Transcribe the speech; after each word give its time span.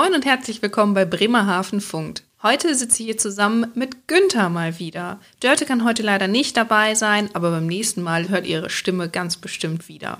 Moin 0.00 0.14
und 0.14 0.24
herzlich 0.24 0.62
willkommen 0.62 0.94
bei 0.94 1.04
Bremerhaven 1.04 1.80
Funkt. 1.80 2.22
Heute 2.40 2.72
sitze 2.76 3.02
ich 3.02 3.06
hier 3.06 3.18
zusammen 3.18 3.66
mit 3.74 4.06
Günther 4.06 4.48
mal 4.48 4.78
wieder. 4.78 5.18
Dörte 5.40 5.64
kann 5.66 5.84
heute 5.84 6.04
leider 6.04 6.28
nicht 6.28 6.56
dabei 6.56 6.94
sein, 6.94 7.28
aber 7.32 7.50
beim 7.50 7.66
nächsten 7.66 8.02
Mal 8.02 8.28
hört 8.28 8.46
ihre 8.46 8.70
Stimme 8.70 9.08
ganz 9.08 9.36
bestimmt 9.36 9.88
wieder. 9.88 10.18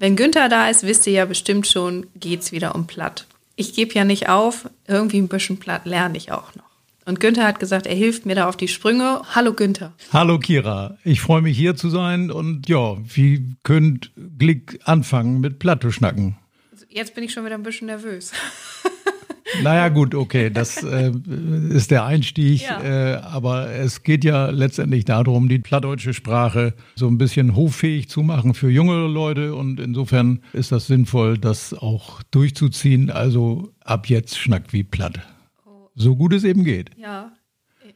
Wenn 0.00 0.16
Günther 0.16 0.48
da 0.48 0.68
ist, 0.68 0.82
wisst 0.82 1.06
ihr 1.06 1.12
ja 1.12 1.24
bestimmt 1.24 1.68
schon, 1.68 2.08
geht's 2.16 2.50
wieder 2.50 2.74
um 2.74 2.88
Platt. 2.88 3.28
Ich 3.54 3.74
gebe 3.74 3.94
ja 3.94 4.04
nicht 4.04 4.28
auf, 4.28 4.68
irgendwie 4.88 5.18
ein 5.18 5.28
bisschen 5.28 5.58
Platt 5.58 5.86
lerne 5.86 6.16
ich 6.16 6.32
auch 6.32 6.52
noch. 6.56 6.64
Und 7.04 7.20
Günther 7.20 7.46
hat 7.46 7.60
gesagt, 7.60 7.86
er 7.86 7.94
hilft 7.94 8.26
mir 8.26 8.34
da 8.34 8.48
auf 8.48 8.56
die 8.56 8.66
Sprünge. 8.66 9.22
Hallo 9.36 9.52
Günther. 9.52 9.92
Hallo 10.12 10.40
Kira, 10.40 10.98
ich 11.04 11.20
freue 11.20 11.42
mich 11.42 11.56
hier 11.56 11.76
zu 11.76 11.90
sein 11.90 12.32
und 12.32 12.68
ja, 12.68 12.96
wie 13.04 13.54
könnt 13.62 14.10
Glick 14.36 14.80
anfangen 14.82 15.38
mit 15.38 15.60
Platte 15.60 15.92
schnacken? 15.92 16.38
Jetzt 16.96 17.14
bin 17.14 17.24
ich 17.24 17.32
schon 17.34 17.44
wieder 17.44 17.56
ein 17.56 17.62
bisschen 17.62 17.88
nervös. 17.88 18.32
Naja, 19.62 19.88
gut, 19.88 20.14
okay, 20.14 20.50
das 20.50 20.82
äh, 20.82 21.12
ist 21.70 21.90
der 21.90 22.04
Einstieg. 22.04 22.62
Ja. 22.62 22.82
Äh, 22.82 23.14
aber 23.18 23.70
es 23.70 24.02
geht 24.02 24.24
ja 24.24 24.50
letztendlich 24.50 25.04
darum, 25.04 25.48
die 25.48 25.60
plattdeutsche 25.60 26.12
Sprache 26.12 26.74
so 26.96 27.06
ein 27.06 27.16
bisschen 27.16 27.54
hoffähig 27.54 28.10
zu 28.10 28.22
machen 28.22 28.54
für 28.54 28.68
junge 28.68 29.06
Leute. 29.06 29.54
Und 29.54 29.78
insofern 29.78 30.42
ist 30.52 30.72
das 30.72 30.88
sinnvoll, 30.88 31.38
das 31.38 31.72
auch 31.72 32.22
durchzuziehen. 32.32 33.08
Also 33.08 33.72
ab 33.80 34.08
jetzt 34.08 34.36
schnackt 34.36 34.72
wie 34.72 34.82
platt. 34.82 35.20
Oh. 35.64 35.88
So 35.94 36.16
gut 36.16 36.34
es 36.34 36.44
eben 36.44 36.64
geht. 36.64 36.90
Ja, 36.98 37.32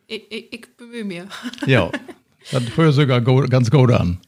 ich, 0.06 0.30
ich, 0.30 0.52
ich 0.52 0.76
bemühe 0.76 1.04
mich. 1.04 1.22
Ja, 1.66 1.90
das 2.52 2.76
hört 2.76 2.94
sogar 2.94 3.20
ganz 3.20 3.70
gut 3.70 3.90
an. 3.90 4.18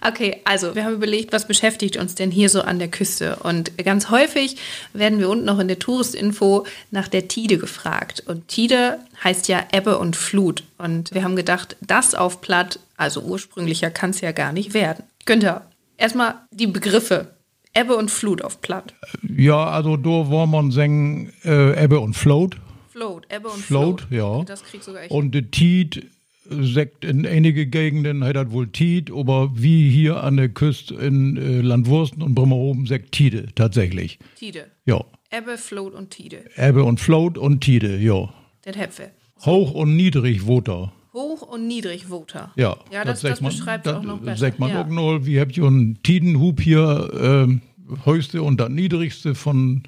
Okay, 0.00 0.40
also 0.44 0.74
wir 0.74 0.84
haben 0.84 0.94
überlegt, 0.94 1.32
was 1.32 1.46
beschäftigt 1.46 1.96
uns 1.96 2.14
denn 2.14 2.30
hier 2.30 2.48
so 2.48 2.62
an 2.62 2.78
der 2.78 2.88
Küste? 2.88 3.36
Und 3.36 3.76
ganz 3.78 4.10
häufig 4.10 4.56
werden 4.92 5.18
wir 5.18 5.28
unten 5.28 5.44
noch 5.44 5.58
in 5.58 5.68
der 5.68 5.78
Touristinfo 5.78 6.66
nach 6.90 7.08
der 7.08 7.28
Tide 7.28 7.58
gefragt. 7.58 8.22
Und 8.26 8.48
Tide 8.48 8.98
heißt 9.22 9.48
ja 9.48 9.62
Ebbe 9.72 9.98
und 9.98 10.16
Flut. 10.16 10.64
Und 10.78 11.12
wir 11.12 11.22
haben 11.22 11.36
gedacht, 11.36 11.76
das 11.80 12.14
auf 12.14 12.40
Platt, 12.40 12.80
also 12.96 13.20
ursprünglicher 13.20 13.90
kann 13.90 14.10
es 14.10 14.20
ja 14.20 14.32
gar 14.32 14.52
nicht 14.52 14.72
werden. 14.72 15.04
Günther, 15.26 15.66
erstmal 15.96 16.36
die 16.50 16.66
Begriffe. 16.66 17.28
Ebbe 17.72 17.94
und 17.94 18.10
Flut 18.10 18.42
auf 18.42 18.60
Platt. 18.60 18.94
Ja, 19.22 19.66
also 19.66 19.96
da 19.96 20.28
wollen 20.28 20.72
sagen 20.72 21.32
äh, 21.44 21.84
Ebbe 21.84 22.00
und 22.00 22.14
Float. 22.14 22.56
Float, 22.88 23.26
Ebbe 23.30 23.48
und 23.48 23.60
Float. 23.60 24.00
Float, 24.00 24.12
ja. 24.12 24.44
Das 24.44 24.64
kriegst 24.64 24.88
du 24.88 24.96
echt. 24.96 25.10
Und 25.12 25.32
die 25.32 25.50
Tide 25.50 26.02
sagt 26.50 27.04
in 27.04 27.26
einige 27.26 27.66
Gegenden 27.66 28.24
hat 28.24 28.36
das 28.36 28.50
wohl 28.50 28.68
Tied, 28.68 29.10
aber 29.10 29.50
wie 29.54 29.90
hier 29.90 30.22
an 30.22 30.36
der 30.36 30.48
Küste 30.48 30.94
in 30.94 31.36
äh, 31.36 31.60
Landwursten 31.60 32.22
und 32.22 32.34
Bremerhoven 32.34 32.86
sagt 32.86 33.12
Tide 33.12 33.48
tatsächlich. 33.54 34.18
Tide. 34.36 34.66
Ja. 34.84 35.04
Ebbe, 35.30 35.56
Float 35.56 35.94
und 35.94 36.10
Tide. 36.10 36.44
Ebbe 36.56 36.82
und 36.84 36.98
Float 36.98 37.38
und 37.38 37.60
Tide, 37.60 37.98
ja. 37.98 38.28
Das 38.62 38.76
Häpfe. 38.76 39.10
Hoch 39.44 39.72
und 39.72 39.96
niedrig 39.96 40.42
Voter. 40.42 40.92
Hoch 41.12 41.42
und 41.42 41.66
niedrig 41.66 42.06
Voter. 42.06 42.52
Ja, 42.56 42.76
ja 42.92 43.04
das, 43.04 43.20
das, 43.20 43.30
das 43.30 43.40
man, 43.40 43.52
beschreibt 43.52 43.86
das, 43.86 43.96
auch 43.96 44.02
noch 44.02 44.18
besser. 44.18 44.38
Sagt 44.38 44.58
man 44.58 44.70
ja. 44.70 44.82
auch 44.82 44.88
noch, 44.88 45.20
wie 45.24 45.40
habt 45.40 45.56
ihr 45.56 45.64
einen 45.64 46.02
Tidenhub 46.02 46.60
hier, 46.60 47.48
äh, 47.48 48.04
höchste 48.04 48.42
und 48.42 48.60
das 48.60 48.68
niedrigste 48.68 49.34
von 49.34 49.82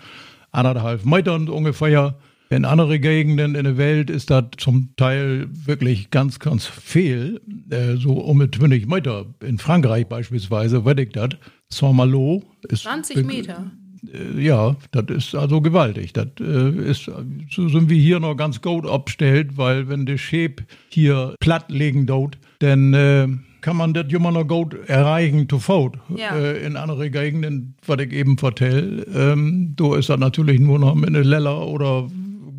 anderthalb 0.50 1.04
Metern 1.04 1.48
ungefähr. 1.48 2.16
In 2.52 2.66
anderen 2.66 3.00
Gegenden 3.00 3.54
in 3.54 3.64
der 3.64 3.78
Welt 3.78 4.10
ist 4.10 4.28
das 4.28 4.44
zum 4.58 4.90
Teil 4.96 5.48
wirklich 5.50 6.10
ganz, 6.10 6.38
ganz 6.38 6.66
viel. 6.66 7.40
Äh, 7.70 7.96
so 7.96 8.12
um 8.12 8.36
mit 8.36 8.54
20 8.54 8.86
Meter. 8.86 9.24
In 9.40 9.56
Frankreich 9.56 10.06
beispielsweise, 10.06 10.84
weiß 10.84 10.98
ich 10.98 11.12
das. 11.12 11.30
Saint-Malo 11.70 12.42
ist. 12.68 12.82
20 12.82 13.24
Meter. 13.24 13.70
Äh, 14.12 14.38
ja, 14.38 14.76
das 14.90 15.04
ist 15.08 15.34
also 15.34 15.62
gewaltig. 15.62 16.12
Das 16.12 16.26
äh, 16.40 16.90
ist, 16.90 17.10
so 17.50 17.68
sind 17.70 17.88
wir 17.88 17.98
hier 17.98 18.20
noch 18.20 18.36
ganz 18.36 18.60
gut 18.60 18.86
abgestellt, 18.86 19.56
weil 19.56 19.88
wenn 19.88 20.04
der 20.04 20.18
Schäb 20.18 20.62
hier 20.90 21.34
platt 21.40 21.70
legen 21.70 22.04
dort, 22.04 22.36
dann 22.58 22.92
äh, 22.92 23.28
kann 23.62 23.78
man 23.78 23.94
das 23.94 24.12
immer 24.12 24.30
noch 24.30 24.46
gut 24.46 24.76
erreichen 24.88 25.48
zu 25.48 25.58
Fout. 25.58 25.92
Ja. 26.14 26.36
Äh, 26.36 26.66
in 26.66 26.76
anderen 26.76 27.10
Gegenden, 27.10 27.76
was 27.86 27.98
ich 28.00 28.12
eben 28.12 28.36
vertelle, 28.36 29.06
ähm, 29.14 29.72
da 29.74 29.96
ist 29.96 30.10
das 30.10 30.18
natürlich 30.18 30.60
nur 30.60 30.78
noch 30.78 30.94
mit 30.94 31.08
einer 31.08 31.24
Leller 31.24 31.66
oder 31.66 32.10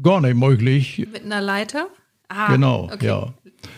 gar 0.03 0.21
nicht 0.21 0.35
möglich. 0.35 1.07
Mit 1.11 1.23
einer 1.23 1.41
Leiter? 1.41 1.87
Ah, 2.29 2.51
genau, 2.51 2.89
okay. 2.91 3.05
ja. 3.05 3.33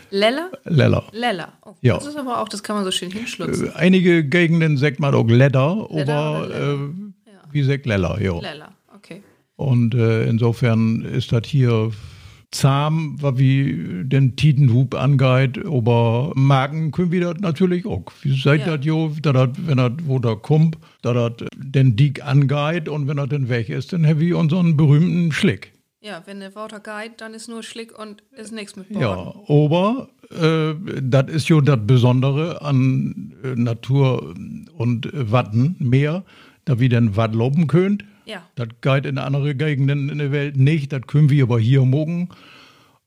Leller? 0.09 0.51
Leller. 0.63 1.03
Leller. 1.11 1.53
Oh, 1.61 1.75
ja. 1.81 1.95
Das 1.95 2.05
ist 2.05 2.15
aber 2.15 2.41
auch, 2.41 2.49
das 2.49 2.63
kann 2.63 2.75
man 2.75 2.85
so 2.85 2.91
schön 2.91 3.11
hinschlutzen. 3.11 3.67
Äh, 3.67 3.75
einige 3.75 4.23
Gegenden 4.23 4.77
sagt 4.77 4.99
man 4.99 5.13
auch 5.13 5.27
Ledder 5.27 5.87
aber. 5.89 6.49
Äh, 6.51 7.31
ja. 7.31 7.39
wie 7.51 7.63
sagt 7.63 7.85
Leller, 7.85 8.19
ja. 8.21 8.39
Leller, 8.39 8.71
okay. 8.95 9.21
Und 9.55 9.93
äh, 9.95 10.27
insofern 10.27 11.03
ist 11.03 11.31
das 11.31 11.45
hier 11.45 11.91
zahm, 12.51 13.17
wie 13.37 14.03
den 14.03 14.35
Tidenhub 14.35 14.95
angeht, 14.95 15.59
aber 15.65 16.31
Marken 16.35 16.91
können 16.91 17.11
wir 17.11 17.21
das 17.21 17.39
natürlich 17.41 17.85
auch. 17.85 18.05
Wie 18.21 18.39
seid 18.39 18.61
ja. 18.61 18.77
das 18.77 18.85
jo, 18.85 19.11
dat, 19.21 19.51
wenn 19.67 19.77
das 19.77 19.91
wo 20.05 20.19
da 20.19 20.35
kommt, 20.35 20.77
da 21.01 21.13
das 21.13 21.47
den 21.57 21.95
Dick 21.95 22.23
angeht 22.25 22.87
und 22.87 23.07
wenn 23.07 23.17
er 23.17 23.27
dann 23.27 23.49
weg 23.49 23.69
ist, 23.69 23.91
dann 23.91 24.05
haben 24.05 24.19
wir 24.19 24.37
unseren 24.37 24.77
berühmten 24.77 25.31
Schlick. 25.31 25.74
Ja, 26.05 26.21
wenn 26.27 26.39
der 26.39 26.53
Water 26.53 26.79
geht, 26.79 27.19
dann 27.19 27.33
ist 27.33 27.49
nur 27.49 27.63
Schlick 27.63 27.97
und 27.97 28.21
ist 28.31 28.51
nichts 28.51 28.75
mit 28.75 28.89
Bord. 28.89 29.01
Ja, 29.01 29.33
aber 29.55 30.09
äh, 30.29 30.75
das 31.01 31.31
ist 31.31 31.49
ja 31.49 31.59
das 31.61 31.79
Besondere 31.81 32.61
an 32.61 33.33
äh, 33.43 33.55
Natur 33.55 34.35
und 34.77 35.07
äh, 35.07 35.31
Watten 35.31 35.75
mehr, 35.79 36.23
da 36.65 36.79
wir 36.79 36.89
den 36.89 37.15
Watt 37.15 37.33
loben 37.33 37.65
könnt. 37.65 38.05
Ja. 38.27 38.43
Das 38.53 38.67
geht 38.81 39.07
in 39.07 39.17
anderen 39.17 39.57
Gegenden 39.57 40.09
in 40.09 40.19
der 40.19 40.31
Welt 40.31 40.57
nicht, 40.57 40.93
das 40.93 41.01
können 41.07 41.31
wir 41.31 41.45
aber 41.45 41.59
hier 41.59 41.83
morgen. 41.83 42.29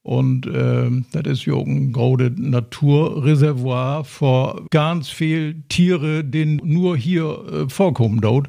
Und 0.03 0.48
äh, 0.48 0.91
das 1.12 1.38
ist 1.38 1.44
ja 1.44 1.54
ein 1.54 1.92
großes 1.92 2.32
Naturreservoir 2.36 4.03
für 4.03 4.66
ganz 4.70 5.09
viele 5.09 5.54
Tiere, 5.69 6.25
die 6.25 6.47
nur 6.47 6.97
hier 6.97 7.44
äh, 7.47 7.69
vorkommen 7.69 8.20
dort. 8.20 8.48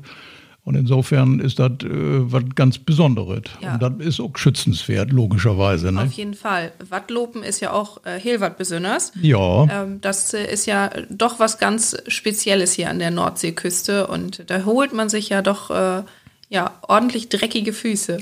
Und 0.63 0.75
insofern 0.75 1.39
ist 1.39 1.57
das 1.57 1.71
äh, 1.83 1.87
was 1.89 2.43
ganz 2.53 2.77
Besonderes. 2.77 3.43
Ja. 3.61 3.73
Und 3.73 3.81
das 3.81 3.93
ist 3.99 4.19
auch 4.19 4.37
schützenswert, 4.37 5.11
logischerweise. 5.11 5.91
Ne? 5.91 6.01
Auf 6.01 6.11
jeden 6.11 6.33
Fall. 6.35 6.71
Wattlopen 6.89 7.43
ist 7.43 7.59
ja 7.59 7.71
auch 7.71 8.05
äh, 8.05 8.19
Hilwat 8.19 8.57
besonders. 8.57 9.11
Ja. 9.21 9.63
Ähm, 9.63 10.01
das 10.01 10.33
äh, 10.33 10.51
ist 10.51 10.65
ja 10.65 10.91
doch 11.09 11.39
was 11.39 11.57
ganz 11.57 11.97
Spezielles 12.07 12.73
hier 12.73 12.89
an 12.89 12.99
der 12.99 13.11
Nordseeküste. 13.11 14.07
Und 14.07 14.43
da 14.47 14.65
holt 14.65 14.93
man 14.93 15.09
sich 15.09 15.29
ja 15.29 15.41
doch 15.41 15.71
äh, 15.71 16.03
ja, 16.49 16.73
ordentlich 16.87 17.29
dreckige 17.29 17.73
Füße. 17.73 18.19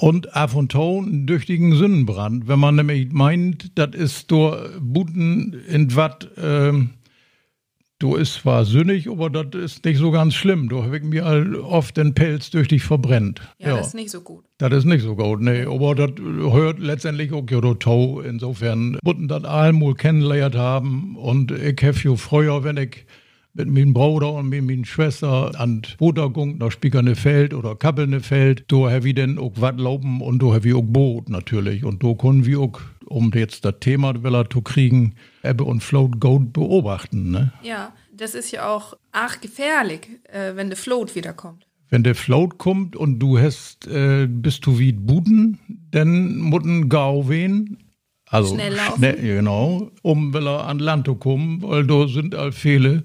Und 0.00 0.36
ab 0.36 0.54
und 0.54 0.70
zu 0.70 1.02
einen 1.04 1.26
düchtigen 1.26 1.74
Sündenbrand. 1.74 2.46
Wenn 2.46 2.60
man 2.60 2.76
nämlich 2.76 3.10
meint, 3.10 3.76
das 3.76 3.94
ist 3.94 4.30
durch 4.30 4.70
Buten 4.80 5.54
in 5.66 5.96
Watt. 5.96 6.30
Ähm, 6.40 6.90
Du 8.00 8.14
ist 8.14 8.34
zwar 8.34 8.64
sünnig, 8.64 9.10
aber 9.10 9.28
das 9.28 9.60
ist 9.60 9.84
nicht 9.84 9.98
so 9.98 10.12
ganz 10.12 10.34
schlimm. 10.34 10.68
Du 10.68 10.84
hast 10.84 11.02
mir 11.02 11.64
oft 11.64 11.96
den 11.96 12.14
Pelz 12.14 12.48
durch 12.50 12.68
dich 12.68 12.84
verbrennt. 12.84 13.40
Ja, 13.58 13.70
ja, 13.70 13.76
das 13.78 13.88
ist 13.88 13.94
nicht 13.94 14.10
so 14.10 14.20
gut. 14.20 14.44
Das 14.58 14.72
ist 14.72 14.84
nicht 14.84 15.02
so 15.02 15.16
gut, 15.16 15.40
nee. 15.40 15.64
Aber 15.64 15.96
das 15.96 16.12
hört 16.22 16.78
letztendlich 16.78 17.32
auch 17.32 17.42
ja 17.50 17.74
Tau. 17.74 18.20
Insofern 18.20 18.98
müssen 19.02 19.26
das 19.26 19.42
einmal 19.42 19.94
kennengelernt 19.94 20.54
haben. 20.54 21.16
Und 21.16 21.50
ich 21.50 21.82
habe 21.82 21.98
ja 22.04 22.14
früher, 22.14 22.62
wenn 22.62 22.76
ich 22.76 23.04
mit 23.54 23.68
meinem 23.68 23.92
Bruder 23.94 24.34
und 24.34 24.48
mit 24.48 24.62
meiner 24.62 24.84
Schwester 24.84 25.50
an 25.58 25.82
Bodergung 25.98 26.58
nach 26.58 26.70
Spiekerne 26.70 27.16
Feld 27.16 27.52
oder 27.52 27.74
Kappelne 27.74 28.20
Feld, 28.20 28.64
da 28.68 28.92
habe 28.92 29.08
ich 29.08 29.16
dann 29.16 29.38
auch 29.38 29.54
was 29.56 29.76
laufen 29.76 30.20
und 30.20 30.40
da 30.40 30.54
habe 30.54 30.68
ich 30.68 30.74
auch 30.74 30.82
Boot 30.82 31.28
natürlich. 31.28 31.84
Und 31.84 32.04
da 32.04 32.14
können 32.14 32.46
wir 32.46 32.60
auch 32.60 32.80
um 33.08 33.32
jetzt 33.32 33.64
das 33.64 33.74
Thema 33.80 34.14
zu 34.50 34.62
kriegen, 34.62 35.14
Ebbe 35.42 35.64
und 35.64 35.82
Float 35.82 36.20
Goat 36.20 36.52
beobachten. 36.52 37.30
Ne? 37.30 37.52
Ja, 37.62 37.92
das 38.12 38.34
ist 38.34 38.50
ja 38.50 38.68
auch 38.68 38.94
ach 39.12 39.40
gefährlich, 39.40 40.08
äh, 40.24 40.54
wenn 40.54 40.68
der 40.68 40.76
Float 40.76 41.14
wiederkommt. 41.14 41.66
Wenn 41.90 42.02
der 42.02 42.14
Float 42.14 42.58
kommt 42.58 42.96
und 42.96 43.18
du 43.18 43.38
hast, 43.38 43.86
äh, 43.86 44.26
bist 44.28 44.66
du 44.66 44.78
wie 44.78 44.92
Buden, 44.92 45.58
dann 45.90 46.36
mutten 46.38 46.88
Gau 46.88 47.28
wehen. 47.28 47.78
Also 48.26 48.54
schnell 48.54 48.74
laufen. 48.74 48.98
Schnell, 48.98 49.16
genau, 49.16 49.90
um 50.02 50.34
will 50.34 50.46
er 50.46 50.66
an 50.66 50.80
Land 50.80 51.06
zu 51.06 51.14
kommen, 51.14 51.62
weil 51.62 51.86
da 51.86 52.06
sind 52.06 52.34
all 52.34 52.52
viele 52.52 53.04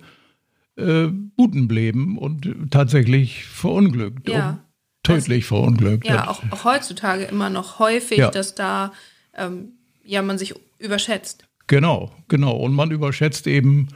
äh, 0.76 1.08
Buden 1.08 1.68
blieben 1.70 2.18
und 2.18 2.72
tatsächlich 2.72 3.46
verunglückt. 3.46 4.28
Ja. 4.28 4.60
Tödlich 5.04 5.46
verunglückt. 5.46 6.08
Ja, 6.08 6.30
auch, 6.30 6.42
auch, 6.50 6.64
heutzutage 6.64 7.24
immer 7.24 7.50
noch 7.50 7.80
häufig, 7.80 8.20
ja. 8.20 8.32
dass 8.32 8.56
da 8.56 8.94
ähm, 9.34 9.74
ja 10.04 10.22
man 10.22 10.38
sich 10.38 10.54
überschätzt. 10.80 11.46
Genau, 11.68 12.12
genau. 12.28 12.56
Und 12.56 12.74
man 12.74 12.92
überschätzt 12.92 13.48
eben, 13.48 13.88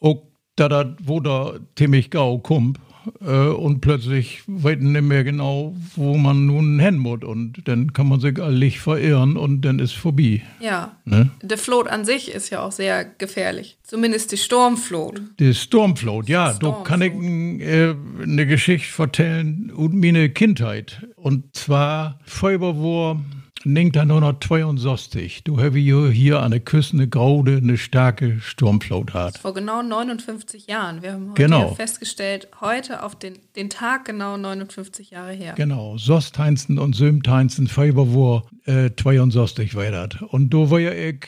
auch, 0.00 0.22
da, 0.56 0.68
da 0.68 0.96
wo 1.02 1.20
da 1.20 1.58
ziemlich 1.76 2.10
gau 2.10 2.38
kommt, 2.38 2.78
äh, 3.20 3.48
und 3.48 3.80
plötzlich 3.80 4.42
weiten 4.46 4.92
nicht 4.92 5.02
mehr 5.02 5.24
genau, 5.24 5.74
wo 5.96 6.16
man 6.16 6.46
nun 6.46 6.78
hin 6.78 6.98
muss. 6.98 7.22
Und 7.22 7.62
dann 7.64 7.92
kann 7.92 8.08
man 8.08 8.20
sich 8.20 8.40
allig 8.40 8.80
verirren 8.80 9.36
und 9.36 9.62
dann 9.62 9.78
ist 9.78 9.92
vorbei. 9.92 10.42
Ja. 10.60 10.96
Ne? 11.04 11.30
Der 11.42 11.58
Float 11.58 11.88
an 11.88 12.04
sich 12.04 12.30
ist 12.30 12.50
ja 12.50 12.62
auch 12.62 12.72
sehr 12.72 13.04
gefährlich. 13.04 13.78
Zumindest 13.82 14.32
die 14.32 14.36
Sturmflot. 14.36 15.20
Die 15.38 15.54
Sturmflot, 15.54 16.28
ja. 16.28 16.52
Da 16.54 16.82
kann 16.84 17.02
ich 17.02 17.12
äh, 17.12 17.94
eine 18.22 18.46
Geschichte 18.46 19.02
erzählen 19.02 19.70
und 19.74 19.94
meine 19.94 20.30
Kindheit. 20.30 21.06
Und 21.16 21.54
zwar 21.56 22.18
Feuerwehr 22.24 23.20
1962, 23.64 25.44
du 25.44 25.60
hast 25.60 25.74
hier 25.74 26.40
an 26.40 26.50
der 26.50 26.60
Küste 26.60 26.96
eine 26.96 27.08
graude, 27.08 27.58
eine 27.58 27.78
starke 27.78 28.40
Sturmflut 28.40 29.14
hat. 29.14 29.38
Vor 29.38 29.54
genau 29.54 29.82
59 29.82 30.66
Jahren. 30.66 31.02
Wir 31.02 31.12
haben 31.12 31.30
heute 31.30 31.42
genau. 31.42 31.74
festgestellt, 31.74 32.48
heute 32.60 33.04
auf 33.04 33.16
den, 33.16 33.38
den 33.54 33.70
Tag 33.70 34.04
genau 34.04 34.36
59 34.36 35.10
Jahre 35.10 35.32
her. 35.32 35.54
Genau, 35.56 35.96
Sosteinsten 35.96 36.78
und 36.78 36.96
Sömteinsten, 36.96 37.68
Februar 37.68 38.44
äh, 38.64 38.90
62 38.96 39.74
war 39.76 39.90
das. 39.90 40.20
Und 40.22 40.52
da 40.52 40.70
war 40.70 40.80
ja 40.80 40.92
ich, 40.92 41.26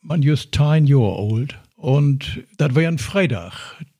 man 0.00 0.22
just 0.22 0.54
10 0.54 0.86
Jahre 0.86 1.34
alt. 1.34 1.58
Und 1.76 2.44
das 2.56 2.74
war 2.74 2.80
ja 2.80 2.88
ein 2.88 2.96
Freitag, 2.96 3.52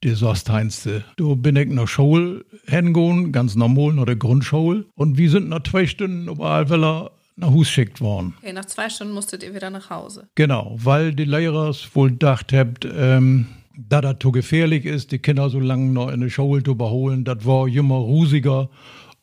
die 0.03 0.15
Sosteinste. 0.15 1.05
Da 1.19 1.35
bin 1.35 1.57
ich 1.57 1.69
nach 1.69 1.87
Schule 1.89 2.47
hingegangen, 2.67 3.31
ganz 3.31 3.57
normal, 3.57 3.93
nach 3.93 4.07
der 4.07 4.17
Grundschule. 4.17 4.87
Und 4.95 5.19
wir 5.19 5.29
sind 5.29 5.51
nach 5.51 5.65
zwei 5.65 5.87
Stunden 5.87 6.31
auf 6.31 6.41
Alweller 6.41 7.11
nach 7.37 7.51
Hus 7.51 7.69
schickt 7.69 8.01
worden. 8.01 8.35
Okay, 8.39 8.53
nach 8.53 8.65
zwei 8.67 8.89
Stunden 8.89 9.15
musstet 9.15 9.43
ihr 9.43 9.55
wieder 9.55 9.71
nach 9.71 9.91
Hause. 9.91 10.29
Genau, 10.35 10.77
weil 10.79 11.15
die 11.15 11.25
Lehrer 11.25 11.75
wohl 11.95 12.11
gedacht 12.11 12.53
habt, 12.53 12.87
ähm, 12.97 13.47
da 13.77 14.01
das 14.01 14.17
zu 14.21 14.31
gefährlich 14.31 14.85
ist, 14.85 15.11
die 15.13 15.19
Kinder 15.19 15.51
so 15.51 15.59
lange 15.59 15.91
noch 15.91 16.11
in 16.11 16.21
der 16.21 16.31
Schule 16.31 16.63
zu 16.63 16.77
beholen, 16.77 17.25
das 17.25 17.45
war 17.45 17.67
immer 17.67 17.97
rusiger 17.97 18.71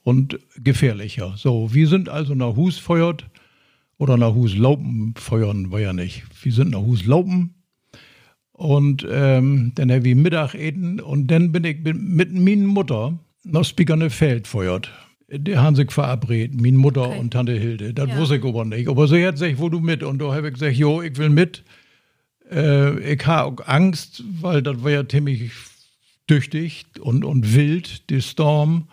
und 0.03 0.39
gefährlicher. 0.57 1.35
So, 1.37 1.73
wir 1.73 1.87
sind 1.87 2.09
also 2.09 2.35
nach 2.35 2.55
Hus 2.55 2.77
feuert 2.77 3.25
oder 3.97 4.17
nach 4.17 4.33
Hus 4.33 4.55
Laupen 4.55 5.13
feuern, 5.17 5.71
war 5.71 5.79
ja 5.79 5.93
nicht. 5.93 6.23
Wir 6.43 6.51
sind 6.51 6.71
nach 6.71 6.81
Hus 6.81 7.05
Laupen 7.05 7.55
und 8.51 9.07
ähm, 9.09 9.71
dann 9.75 9.91
habe 9.91 10.09
ich 10.09 10.15
Mittag 10.15 10.53
eten 10.53 10.99
und 10.99 11.27
dann 11.27 11.51
bin 11.51 11.63
ich 11.63 11.77
mit 11.83 12.33
meiner 12.33 12.67
Mutter 12.67 13.17
nach 13.43 13.63
Spiegerne 13.63 14.09
Feld 14.09 14.47
feuert 14.47 14.91
die 15.31 15.57
haben 15.57 15.75
sich 15.75 15.91
verabredet, 15.91 16.59
meine 16.59 16.77
Mutter 16.77 17.09
okay. 17.09 17.19
und 17.19 17.31
Tante 17.31 17.53
Hilde. 17.53 17.93
Das 17.93 18.09
ja. 18.09 18.17
wusste 18.17 18.35
ich 18.37 18.43
aber 18.43 18.65
nicht. 18.65 18.89
Aber 18.89 19.07
sie 19.07 19.25
hat 19.25 19.35
gesagt, 19.35 19.59
wo 19.59 19.69
du 19.69 19.79
mit? 19.79 20.03
Und 20.03 20.19
da 20.19 20.33
habe 20.33 20.47
ich 20.47 20.53
gesagt, 20.55 20.75
jo, 20.75 21.01
ich 21.01 21.17
will 21.17 21.29
mit. 21.29 21.63
Äh, 22.51 23.13
ich 23.13 23.25
habe 23.25 23.61
auch 23.61 23.67
Angst, 23.67 24.23
weil 24.41 24.61
das 24.61 24.83
war 24.83 24.91
ja 24.91 25.07
ziemlich 25.07 25.51
tüchtig 26.27 26.85
und, 26.99 27.23
und 27.23 27.53
wild, 27.55 28.09
die 28.09 28.21
Storm. 28.21 28.87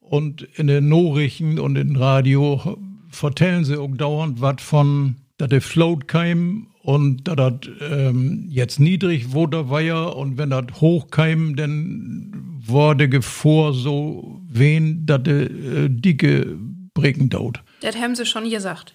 Und 0.00 0.42
in 0.42 0.66
den 0.66 0.88
Nachrichten 0.88 1.58
und 1.58 1.76
im 1.76 1.96
Radio 1.96 2.78
vertellen 3.08 3.64
sie 3.64 3.80
auch 3.80 3.96
dauernd 3.96 4.40
was 4.40 4.56
von, 4.60 5.16
dass 5.38 5.48
der 5.48 5.62
Float 5.62 6.08
kam 6.08 6.68
und 6.82 7.26
dass 7.28 7.36
das 7.36 7.52
ähm, 7.80 8.46
jetzt 8.50 8.78
niedrig 8.80 9.32
wurde, 9.32 9.70
war 9.70 9.80
ja. 9.80 10.04
Und 10.04 10.38
wenn 10.38 10.50
das 10.50 10.66
hoch 10.80 11.10
kam, 11.10 11.56
dann 11.56 12.53
wurde 12.68 13.08
Gefahr 13.08 13.72
so 13.72 14.40
wen, 14.48 15.06
dass 15.06 15.22
der 15.22 15.50
äh, 15.50 15.88
dicke 15.88 16.58
Brecken 16.94 17.28
dauert. 17.28 17.62
Das 17.80 17.96
haben 17.96 18.14
sie 18.14 18.26
schon 18.26 18.48
gesagt. 18.48 18.94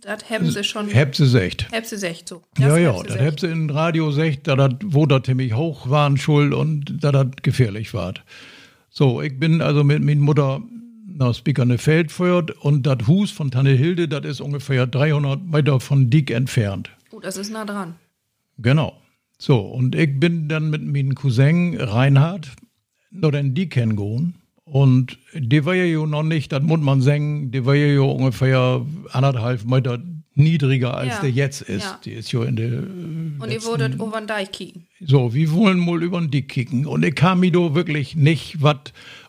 Das 0.00 0.28
haben 0.30 0.50
sie 0.50 0.64
schon. 0.64 0.92
Habt 0.92 1.14
sie 1.14 1.26
secht. 1.26 1.68
Habt 1.72 1.86
sie 1.86 1.96
secht, 1.96 2.28
so. 2.28 2.42
Das 2.54 2.66
ja, 2.66 2.76
ja, 2.76 3.02
das 3.02 3.18
habt 3.18 3.40
sie 3.40 3.46
in 3.46 3.70
Radio 3.70 4.10
secht, 4.10 4.48
da 4.48 4.56
das, 4.56 4.74
wo 4.84 5.06
das 5.06 5.22
ziemlich 5.22 5.54
hoch 5.54 5.88
waren 5.88 6.16
schuld 6.16 6.52
und 6.52 7.04
da 7.04 7.12
das 7.12 7.28
gefährlich 7.42 7.94
war. 7.94 8.14
So, 8.90 9.22
ich 9.22 9.38
bin 9.38 9.62
also 9.62 9.84
mit 9.84 10.02
meiner 10.02 10.20
Mutter 10.20 10.60
nach 11.06 11.34
Spiekerne 11.34 11.78
Feld 11.78 12.10
feuert 12.10 12.50
und 12.50 12.84
das 12.84 13.06
Hus 13.06 13.30
von 13.30 13.50
Tanne 13.50 13.70
Hilde, 13.70 14.08
das 14.08 14.24
ist 14.24 14.40
ungefähr 14.40 14.86
300 14.86 15.44
Meter 15.44 15.78
von 15.78 16.10
Dick 16.10 16.30
entfernt. 16.30 16.90
Gut, 17.10 17.24
das 17.24 17.36
ist 17.36 17.50
nah 17.50 17.64
dran. 17.64 17.94
Genau. 18.58 19.00
So, 19.38 19.60
und 19.60 19.94
ich 19.94 20.18
bin 20.18 20.48
dann 20.48 20.70
mit 20.70 20.82
meinem 20.82 21.14
Cousin 21.14 21.76
Reinhard 21.80 22.50
noch 23.12 23.30
den 23.30 23.54
Dick 23.54 23.72
kennengelernt. 23.72 24.34
Und 24.64 25.18
die 25.34 25.64
war 25.64 25.74
ja 25.74 26.06
noch 26.06 26.22
nicht, 26.22 26.52
das 26.52 26.62
muss 26.62 26.80
man 26.80 27.02
sagen, 27.02 27.50
die 27.50 27.66
war 27.66 27.74
ja 27.74 28.00
ungefähr 28.00 28.86
anderthalb 29.10 29.64
Meter 29.64 30.00
niedriger 30.34 30.96
als 30.96 31.14
ja. 31.14 31.20
der 31.20 31.30
jetzt 31.30 31.62
ist. 31.62 31.84
Ja. 31.84 32.00
Die 32.04 32.12
ist 32.12 32.32
ja 32.32 32.44
in 32.44 32.56
der. 32.56 32.72
Äh, 32.72 33.38
und 33.38 33.50
ihr 33.50 33.62
wurdet 33.64 33.94
über 33.94 34.18
den 34.18 34.26
Deich 34.26 34.50
kicken. 34.50 34.86
So, 35.00 35.34
wir 35.34 35.52
wollen 35.52 35.78
mal 35.78 36.02
über 36.02 36.20
den 36.20 36.30
Deich 36.30 36.48
kicken. 36.48 36.86
Und 36.86 37.04
ich 37.04 37.14
kam 37.14 37.40
mir 37.40 37.52
da 37.52 37.74
wirklich 37.74 38.16
nicht 38.16 38.62
was 38.62 38.78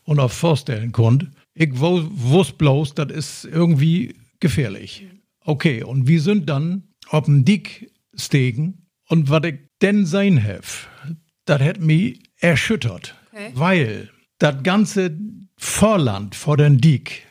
unter 0.06 0.30
vorstellen 0.30 0.92
konnte. 0.92 1.32
Ich 1.56 1.72
wusste 1.80 2.54
bloß, 2.56 2.96
das 2.96 3.12
ist 3.12 3.46
irgendwie 3.46 4.16
gefährlich. 4.40 5.06
Okay, 5.42 5.84
und 5.84 6.08
wir 6.08 6.22
sind 6.22 6.50
dann 6.50 6.84
auf 7.10 7.26
dem 7.26 7.46
Dick 7.46 7.92
stegen 8.16 8.88
und 9.08 9.30
was 9.30 9.44
ich 9.44 9.56
denn 9.82 10.06
sein 10.06 10.38
hef, 10.38 10.88
das 11.46 11.62
hat 11.62 11.80
mich 11.80 12.20
erschüttert. 12.38 13.16
Okay. 13.34 13.52
Weil 13.56 14.10
das 14.38 14.62
ganze 14.62 15.18
Vorland 15.58 16.36
vor 16.36 16.58
den 16.58 16.78
Diek, 16.78 17.24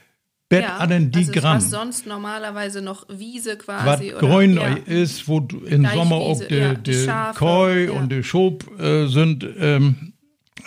Bett 0.49 0.65
ja, 0.65 0.79
an 0.79 0.91
den 0.91 1.11
Diek 1.13 1.29
also 1.29 1.41
ran. 1.41 1.57
Was 1.59 1.71
sonst 1.71 2.07
normalerweise 2.07 2.83
noch 2.83 3.07
Wiese 3.09 3.57
quasi. 3.57 4.13
Was 4.13 4.19
grün 4.19 4.57
ja. 4.57 4.75
ist, 4.85 5.29
wo 5.29 5.39
im 5.67 5.87
Sommer 5.87 6.17
auch 6.17 6.41
die, 6.45 6.55
ja, 6.55 6.75
die, 6.75 7.09
Koi 7.37 7.89
und 7.89 8.11
die 8.11 8.25
Schob 8.25 8.69
äh, 8.81 9.07
sind, 9.07 9.47
ähm, 9.59 10.13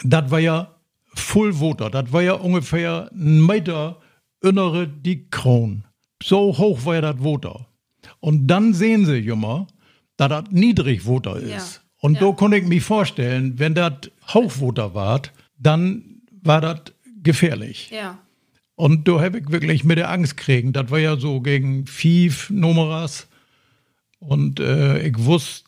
das 0.04 0.32
war 0.32 0.40
ja 0.40 0.76
Full 1.14 1.60
Water. 1.60 1.90
Das 1.90 2.12
war 2.14 2.22
ja 2.22 2.34
ungefähr 2.34 3.10
ein 3.14 3.46
Meter 3.46 4.00
innere 4.42 4.88
Diekkron. 4.88 5.84
So 6.24 6.58
hoch 6.58 6.86
war 6.86 6.96
ja 6.96 7.02
das 7.02 7.24
Water. 7.24 7.68
Und 8.20 8.48
dann 8.48 8.74
sehen 8.74 9.06
sie 9.06 9.20
immer, 9.20 9.68
dass 10.18 10.30
das 10.30 10.46
Niedrigwater 10.50 11.38
ist. 11.38 11.82
Und 12.00 12.16
ja. 12.16 12.22
da 12.22 12.32
konnte 12.32 12.58
ich 12.58 12.66
mir 12.66 12.82
vorstellen, 12.82 13.60
wenn 13.60 13.74
das 13.74 13.94
Hochwater 14.34 14.94
war, 14.94 15.22
dann 15.58 16.22
war 16.42 16.62
das 16.62 16.82
gefährlich. 17.24 17.90
Ja. 17.92 18.20
Und 18.76 19.08
da 19.08 19.22
habe 19.22 19.40
ich 19.40 19.52
wirklich 19.52 19.84
mit 19.84 19.98
der 19.98 20.10
Angst 20.10 20.38
kriegen. 20.38 20.74
Das 20.74 20.92
war 20.92 21.00
ja 21.00 21.18
so 21.18 21.42
gegen 21.42 21.88
fief 21.88 22.50
Numeras. 22.50 23.28
Und 24.20 24.60
äh, 24.60 25.00
ich 25.08 25.18
wusste, 25.20 25.65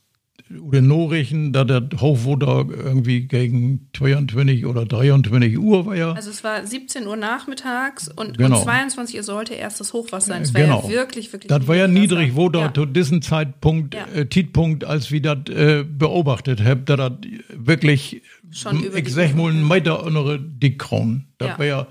oder 0.61 0.81
Norrichten, 0.81 1.51
da 1.51 1.63
der 1.65 1.89
Hochwutter 1.99 2.65
irgendwie 2.69 3.27
gegen 3.27 3.89
22 3.97 4.65
oder 4.65 4.85
23 4.85 5.57
Uhr 5.57 5.85
war 5.85 5.95
ja. 5.95 6.13
Also 6.13 6.29
es 6.29 6.43
war 6.43 6.65
17 6.65 7.05
Uhr 7.05 7.17
nachmittags 7.17 8.07
und 8.07 8.37
genau. 8.37 8.59
um 8.59 8.63
22 8.63 9.17
Uhr 9.17 9.23
sollte 9.23 9.55
erst 9.55 9.79
das 9.79 9.93
Hochwasser 9.93 10.27
sein. 10.27 10.43
Es 10.43 10.53
war 10.53 10.61
genau. 10.61 10.83
ja 10.83 10.89
wirklich, 10.89 11.33
wirklich. 11.33 11.49
Das 11.49 11.67
war 11.67 11.75
ja 11.75 11.87
niedrig, 11.87 12.35
wo 12.35 12.49
ja. 12.49 12.73
zu 12.73 12.85
diesem 12.85 13.21
Zeitpunkt, 13.21 13.95
ja. 13.95 14.05
äh, 14.13 14.85
als 14.85 15.11
wir 15.11 15.21
das 15.21 15.37
äh, 15.49 15.83
beobachtet 15.83 16.63
haben, 16.63 16.85
da 16.85 16.95
das 16.95 17.11
wirklich, 17.53 18.21
Schon 18.51 18.81
über 18.83 18.97
ich 18.97 19.13
sag 19.13 19.35
mal, 19.35 19.51
einen 19.51 19.67
Meter 19.67 20.05
innere 20.07 20.39
Dickkron. 20.39 21.25
Das 21.37 21.49
ja. 21.49 21.59
war 21.59 21.65
ja 21.65 21.87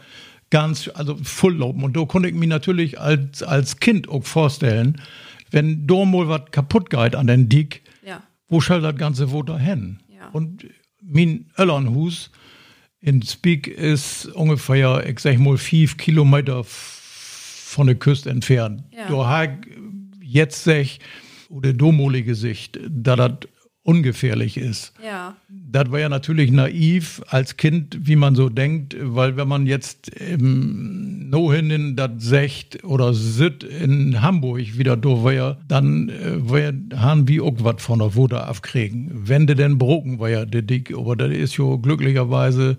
ganz, 0.51 0.91
also 0.95 1.17
Fulllopen. 1.23 1.85
Und 1.85 1.97
da 1.97 2.05
konnte 2.07 2.29
ich 2.29 2.35
mir 2.35 2.49
natürlich 2.49 2.99
als, 2.99 3.43
als 3.43 3.79
Kind 3.81 4.09
auch 4.09 4.25
vorstellen, 4.25 5.01
wenn 5.51 5.87
da 5.87 6.05
mal 6.05 6.29
was 6.29 6.51
kaputt 6.51 6.91
geht 6.91 7.15
an 7.15 7.27
den 7.27 7.49
Dick, 7.49 7.83
wo 8.49 8.61
soll 8.61 8.81
das 8.81 8.97
Ganze 8.97 9.33
wo 9.33 9.43
dahin? 9.43 9.99
Ja. 10.09 10.29
Und 10.31 10.67
mein 11.03 11.47
Öllernhus 11.59 12.31
in 13.01 13.23
Speak 13.23 13.69
ist 13.69 14.27
ungefähr, 14.27 15.05
ich 15.09 15.21
sag 15.21 15.39
mal, 15.39 15.57
fünf 15.57 15.97
Kilometer 15.97 16.65
von 16.65 17.87
der 17.87 17.97
Küste 17.97 18.31
entfernt. 18.31 18.85
Ja. 18.91 19.09
Da 19.09 19.27
habe 19.27 19.59
jetzt 20.21 20.65
sech, 20.65 20.99
oder 21.49 21.73
domolige 21.73 22.35
Sicht, 22.35 22.81
da 22.89 23.17
das 23.17 23.49
ungefährlich 23.87 24.57
ist. 24.57 24.93
Ja. 25.05 25.37
Das 25.49 25.93
war 25.93 26.01
ja 26.01 26.09
natürlich 26.09 26.51
naiv 26.51 27.23
als 27.29 27.57
Kind, 27.57 27.97
wie 28.01 28.17
man 28.17 28.35
so 28.35 28.49
denkt, 28.49 28.97
weil 29.01 29.37
wenn 29.37 29.47
man 29.47 29.67
jetzt 29.67 30.09
im 30.09 31.31
Nohinnen 31.31 31.95
das 31.95 32.11
Secht 32.19 32.83
oder 32.83 33.15
Sitt 33.15 33.63
in 33.63 34.21
Hamburg 34.23 34.77
wieder 34.77 34.97
da 34.97 35.09
war, 35.09 35.59
dann 35.69 36.09
äh, 36.09 36.97
haben 36.97 37.29
wir 37.29 37.45
auch 37.45 37.55
was 37.59 37.81
von 37.81 38.01
der 38.01 38.17
Wutter 38.17 38.51
aufkriegen. 38.51 39.11
Wenn 39.13 39.47
der 39.47 39.55
denn 39.55 39.79
broken 39.79 40.19
war 40.19 40.31
ja 40.31 40.45
der 40.45 40.63
Dick, 40.63 40.93
aber 40.93 41.15
das 41.15 41.31
ist 41.31 41.57
ja 41.57 41.77
glücklicherweise, 41.77 42.79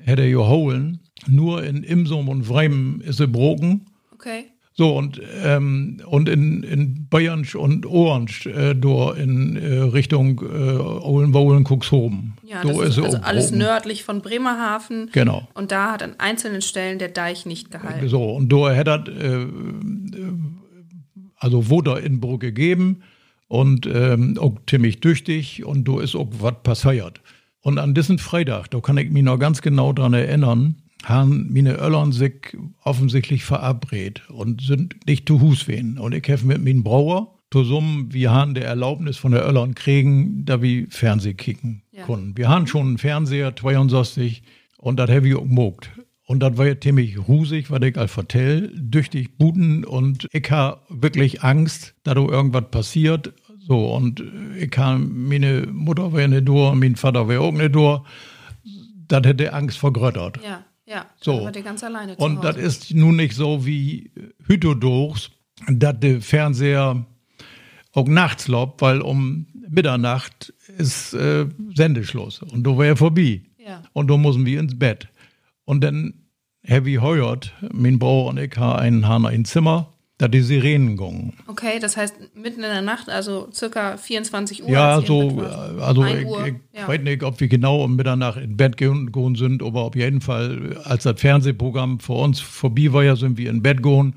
hätte 0.00 0.22
er 0.22 0.28
ja 0.28 0.48
holen. 0.48 0.98
Nur 1.28 1.62
in 1.62 1.84
Imsum 1.84 2.28
und 2.28 2.44
Vremen 2.44 3.00
ist 3.00 3.20
er 3.20 3.28
broken. 3.28 3.86
Okay. 4.12 4.46
So, 4.80 4.96
und, 4.96 5.20
ähm, 5.44 6.00
und 6.06 6.26
in, 6.26 6.62
in 6.62 7.06
Bayern 7.10 7.46
und 7.52 7.84
Orange, 7.84 8.46
äh, 8.46 8.74
da 8.74 9.12
in 9.12 9.56
äh, 9.56 9.80
Richtung 9.80 10.40
äh, 10.40 10.78
Ohlenbaulen, 10.78 11.64
Cuxhoben. 11.64 12.32
Ja, 12.46 12.62
das 12.62 12.78
ist, 12.78 12.96
ist 12.96 13.04
also 13.04 13.18
alles 13.18 13.48
oben. 13.48 13.58
nördlich 13.58 14.04
von 14.04 14.22
Bremerhaven. 14.22 15.10
Genau. 15.12 15.46
Und 15.52 15.70
da 15.70 15.92
hat 15.92 16.02
an 16.02 16.14
einzelnen 16.16 16.62
Stellen 16.62 16.98
der 16.98 17.10
Deich 17.10 17.44
nicht 17.44 17.70
gehalten. 17.70 18.08
So, 18.08 18.24
und 18.24 18.50
da 18.50 18.70
hätte 18.70 19.04
äh, 19.20 20.16
also 21.36 21.68
wurde 21.68 21.98
in 21.98 22.18
Brücke 22.18 22.46
gegeben 22.46 23.02
und 23.48 23.84
ähm, 23.84 24.38
auch 24.40 24.54
ziemlich 24.66 25.00
tüchtig 25.00 25.62
und 25.62 25.86
da 25.88 26.00
ist 26.00 26.16
auch 26.16 26.28
was 26.38 26.54
passiert. 26.62 27.20
Und 27.60 27.76
an 27.76 27.92
diesem 27.92 28.18
Freitag, 28.18 28.70
da 28.70 28.80
kann 28.80 28.96
ich 28.96 29.10
mich 29.10 29.24
noch 29.24 29.36
ganz 29.36 29.60
genau 29.60 29.92
dran 29.92 30.14
erinnern, 30.14 30.76
haben 31.04 31.52
meine 31.52 31.78
Öllern 31.78 32.12
sich 32.12 32.56
offensichtlich 32.82 33.44
verabredet 33.44 34.28
und 34.30 34.60
sind 34.60 35.06
nicht 35.06 35.26
zu 35.26 35.40
Hus 35.40 35.68
wehen. 35.68 35.98
Und 35.98 36.14
ich 36.14 36.28
habe 36.30 36.44
mit 36.44 36.62
meinem 36.62 36.82
Brauer 36.82 37.38
zusammen, 37.50 38.12
wir 38.12 38.30
haben 38.30 38.54
die 38.54 38.62
Erlaubnis 38.62 39.16
von 39.16 39.32
der 39.32 39.46
Öllern 39.46 39.74
kriegen, 39.74 40.44
da 40.44 40.62
wir 40.62 40.86
Fernseh 40.88 41.34
kicken 41.34 41.82
ja. 41.92 42.04
konnten. 42.04 42.36
Wir 42.36 42.48
haben 42.48 42.66
schon 42.66 42.86
einen 42.86 42.98
Fernseher, 42.98 43.56
62, 43.56 44.42
und 44.78 44.98
das 44.98 45.10
habe 45.10 45.28
ich 45.28 45.34
auch 45.34 45.42
gemogt. 45.42 45.90
Und 46.26 46.40
das 46.40 46.56
war 46.56 46.66
ja 46.66 46.78
ziemlich 46.78 47.18
rusig, 47.26 47.72
was 47.72 47.82
ich 47.82 47.98
als 47.98 48.12
vertell, 48.12 48.70
düchtig 48.74 49.36
buten 49.36 49.84
und 49.84 50.28
ich 50.30 50.48
habe 50.50 50.80
wirklich 50.88 51.42
Angst, 51.42 51.94
dass 52.04 52.14
da 52.14 52.20
irgendwas 52.20 52.70
passiert. 52.70 53.32
So, 53.58 53.92
und 53.92 54.22
ich 54.56 54.70
kam, 54.70 55.28
meine 55.28 55.66
Mutter 55.66 56.12
war 56.12 56.28
nicht 56.28 56.48
da, 56.48 56.72
mein 56.74 56.94
Vater 56.94 57.28
war 57.28 57.40
auch 57.40 57.52
nicht 57.52 57.74
da. 57.74 58.04
Das 59.08 59.26
hätte 59.26 59.52
Angst 59.52 59.78
vergröttert. 59.78 60.38
Ja, 60.44 60.64
ja. 60.90 61.06
So. 61.20 61.44
War 61.44 61.52
ganz 61.52 61.84
alleine 61.84 62.16
und 62.16 62.42
das 62.42 62.56
ist 62.56 62.92
nun 62.94 63.16
nicht 63.16 63.34
so 63.34 63.64
wie 63.64 64.10
Hütodorfs, 64.46 65.30
dass 65.68 66.00
der 66.00 66.20
Fernseher 66.20 67.06
auch 67.92 68.08
nachts 68.08 68.48
lobt, 68.48 68.82
weil 68.82 69.00
um 69.00 69.46
Mitternacht 69.68 70.52
ist 70.78 71.14
äh, 71.14 71.46
Sendeschluss 71.74 72.42
und 72.42 72.66
war 72.66 72.84
er 72.84 72.96
vorbei. 72.96 73.42
Ja. 73.58 73.82
Und 73.92 74.10
da 74.10 74.16
müssen 74.16 74.44
wir 74.46 74.58
ins 74.58 74.78
Bett. 74.78 75.08
Und 75.64 75.84
dann 75.84 76.14
ich 76.62 77.00
heuert, 77.00 77.54
mein 77.72 77.98
Bruder 77.98 78.30
und 78.30 78.38
ich 78.38 78.56
haben 78.56 78.78
einen 78.78 79.08
Hahn 79.08 79.26
ein 79.26 79.44
Zimmer, 79.44 79.92
da 80.20 80.28
die 80.28 80.42
Sirenen 80.42 80.98
gingen. 80.98 81.32
Okay, 81.46 81.78
das 81.80 81.96
heißt 81.96 82.14
mitten 82.34 82.62
in 82.62 82.70
der 82.70 82.82
Nacht, 82.82 83.08
also 83.08 83.48
circa 83.52 83.96
24 83.96 84.64
Uhr. 84.64 84.68
Ja, 84.68 85.00
so, 85.00 85.40
also 85.80 86.04
ich, 86.04 86.26
ich 86.26 86.54
ja. 86.74 86.86
weiß 86.86 87.00
nicht, 87.00 87.22
ob 87.22 87.40
wir 87.40 87.48
genau 87.48 87.82
um 87.82 87.96
Mitternacht 87.96 88.38
ins 88.38 88.56
Bett 88.56 88.76
gehen 88.76 89.34
sind, 89.34 89.62
aber 89.62 89.80
auf 89.80 89.96
jeden 89.96 90.20
Fall, 90.20 90.76
als 90.84 91.04
das 91.04 91.18
Fernsehprogramm 91.18 92.00
für 92.00 92.12
uns 92.12 92.38
vorbei 92.38 92.92
war, 92.92 93.02
ja, 93.02 93.16
sind 93.16 93.38
wir 93.38 93.48
in 93.48 93.62
Bett 93.62 93.82
gehen. 93.82 94.14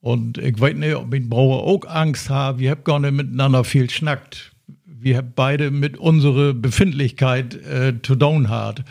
Und 0.00 0.38
ich 0.38 0.58
weiß 0.58 0.76
nicht, 0.76 0.94
ob 0.94 1.10
mein 1.10 1.28
Bruder 1.28 1.62
auch 1.62 1.84
Angst 1.86 2.30
hat. 2.30 2.58
Wir 2.58 2.70
haben 2.70 2.84
gar 2.84 2.98
nicht 2.98 3.12
miteinander 3.12 3.64
viel 3.64 3.90
schnackt. 3.90 4.52
Wir 4.86 5.18
haben 5.18 5.32
beide 5.36 5.70
mit 5.70 5.98
unserer 5.98 6.54
Befindlichkeit 6.54 7.54
äh, 7.54 7.92
zu 8.02 8.14
down 8.14 8.48
hat. 8.48 8.82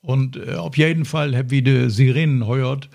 Und 0.00 0.36
äh, 0.36 0.54
auf 0.54 0.76
jeden 0.76 1.04
Fall 1.04 1.36
habe 1.36 1.54
ich 1.54 1.62
die 1.62 1.88
Sirenen 1.88 2.40
gehört. 2.40 2.88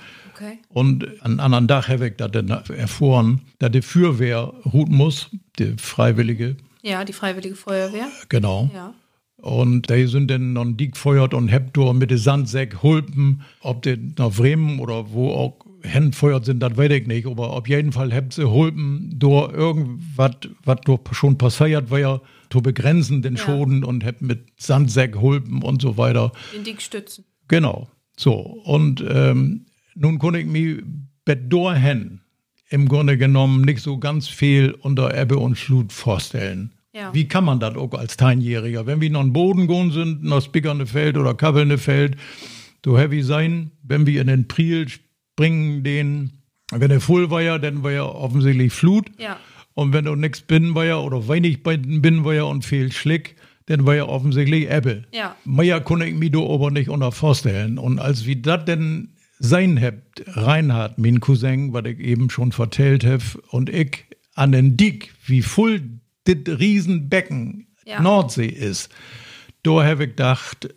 Okay. 0.44 0.60
Und 0.70 1.24
an 1.24 1.40
anderen 1.40 1.68
Tag 1.68 1.88
habe 1.88 2.08
ich 2.08 2.16
das 2.18 2.32
dann 2.32 2.50
erfahren, 2.50 3.42
dass 3.60 3.72
die 3.72 3.82
Feuerwehr 3.82 4.54
ruhen 4.66 4.94
muss, 4.94 5.30
die 5.58 5.76
Freiwillige. 5.78 6.58
Ja, 6.82 7.06
die 7.06 7.14
Freiwillige 7.14 7.56
Feuerwehr. 7.56 8.08
Genau. 8.30 8.70
Ja. 8.74 8.94
Und 9.38 9.90
die 9.90 10.08
sind 10.08 10.32
dann 10.32 10.54
noch 10.54 10.66
dick 10.66 10.94
gefeuert 10.94 11.34
und 11.34 11.52
hab 11.52 11.74
dort 11.74 11.98
mit 11.98 12.12
dem 12.12 12.18
Sandsäck 12.18 12.82
hulpen, 12.82 13.42
ob 13.62 13.82
die 13.82 13.98
nach 14.18 14.32
Bremen 14.32 14.80
oder 14.80 15.12
wo 15.12 15.32
auch 15.32 15.60
hinfeuert 15.82 16.46
sind, 16.46 16.62
das 16.62 16.78
weiß 16.78 16.92
ich 16.92 17.08
nicht. 17.08 17.28
Aber 17.28 17.52
auf 17.52 17.68
jeden 17.68 17.92
Fall 17.92 18.14
habt 18.14 18.34
sie 18.34 18.50
hulpen, 18.50 19.12
durch 19.16 19.52
irgendwas, 19.54 20.38
was 20.64 20.78
schon 21.12 21.38
passiert 21.38 21.92
war, 21.92 22.22
zu 22.50 22.62
begrenzen 22.62 23.22
den 23.22 23.36
ja. 23.36 23.44
Schoden 23.44 23.84
und 23.84 24.06
hab 24.06 24.22
mit 24.22 24.48
Sandsäck 24.58 25.16
hulpen 25.18 25.62
und 25.62 25.82
so 25.82 25.98
weiter. 25.98 26.32
Den 26.56 26.64
Dick 26.64 26.82
stützen. 26.82 27.26
Genau. 27.48 27.90
So. 28.18 28.36
Und 28.36 29.04
ähm, 29.08 29.66
nun 29.96 30.20
konnte 30.20 30.40
ich 30.40 30.48
mir 30.48 30.84
bedor 31.26 31.76
hin 31.76 32.22
im 32.70 32.88
Grunde 32.90 33.18
genommen 33.18 33.62
nicht 33.62 33.82
so 33.82 33.98
ganz 34.00 34.28
viel 34.28 34.72
unter 34.72 35.16
Ebbe 35.16 35.38
und 35.38 35.56
Flut 35.56 35.94
vorstellen. 35.94 36.72
Ja. 36.92 37.14
Wie 37.14 37.28
kann 37.28 37.44
man 37.44 37.60
das 37.60 37.76
auch 37.76 37.94
als 37.94 38.18
Teinjähriger? 38.18 38.86
Wenn 38.86 39.02
wir 39.02 39.10
noch 39.10 39.22
in 39.22 39.34
Boden 39.34 39.68
gehen 39.68 39.92
sind, 39.92 40.24
nach 40.24 40.42
Spickerne 40.42 40.86
Feld 40.86 41.18
oder 41.18 41.34
Kabbelne 41.34 41.78
Feld, 41.78 42.18
so 42.86 42.98
heavy 42.98 43.24
sein, 43.24 43.72
wenn 43.84 44.06
wir 44.06 44.22
in 44.22 44.28
den 44.28 44.48
Priel 44.48 44.88
springen, 44.90 45.84
den, 45.84 46.32
wenn 46.72 46.92
er 46.92 47.00
voll 47.00 47.30
war 47.30 47.42
ja, 47.42 47.58
dann 47.58 47.84
war 47.84 47.92
ja 47.92 48.06
offensichtlich 48.06 48.74
Flut. 48.74 49.08
Ja. 49.18 49.38
Und 49.74 49.94
wenn 49.94 50.06
du 50.06 50.16
nichts 50.16 50.42
bin 50.42 50.76
war 50.76 50.86
ja, 50.86 50.98
oder 50.98 51.28
wenig 51.28 51.64
bin 51.64 52.26
war 52.26 52.34
ja 52.34 52.44
und 52.44 52.64
viel 52.64 52.92
Schlick, 52.92 53.36
dann 53.68 53.86
war 53.86 53.96
ja 53.96 54.06
offensichtlich 54.06 54.70
Ebbe. 54.70 55.04
Ja. 55.14 55.36
Mehr 55.46 55.80
konnte 55.82 56.06
ich 56.06 56.16
mir 56.16 56.30
da 56.30 56.40
aber 56.40 56.70
nicht 56.70 56.90
unter 56.90 57.12
vorstellen. 57.12 57.80
Und 57.80 58.00
als 58.00 58.26
wie 58.26 58.42
das 58.42 58.66
denn 58.66 59.13
sein 59.44 59.82
habt, 59.82 60.24
Reinhard, 60.26 60.98
mein 60.98 61.20
Cousin, 61.20 61.74
was 61.74 61.86
ich 61.86 62.00
eben 62.00 62.30
schon 62.30 62.54
vertellt 62.54 63.06
habe, 63.06 63.24
und 63.50 63.70
ich 63.70 64.06
an 64.36 64.54
den 64.54 64.78
Dick, 64.78 65.14
wie 65.26 65.42
voll 65.42 65.82
das 66.24 66.38
Riesenbecken 66.48 67.68
ja. 67.86 68.02
Nordsee 68.02 68.48
ist, 68.48 68.90
da 69.64 69.84
habe 69.84 70.06
ich 70.06 70.10
gedacht, 70.12 70.74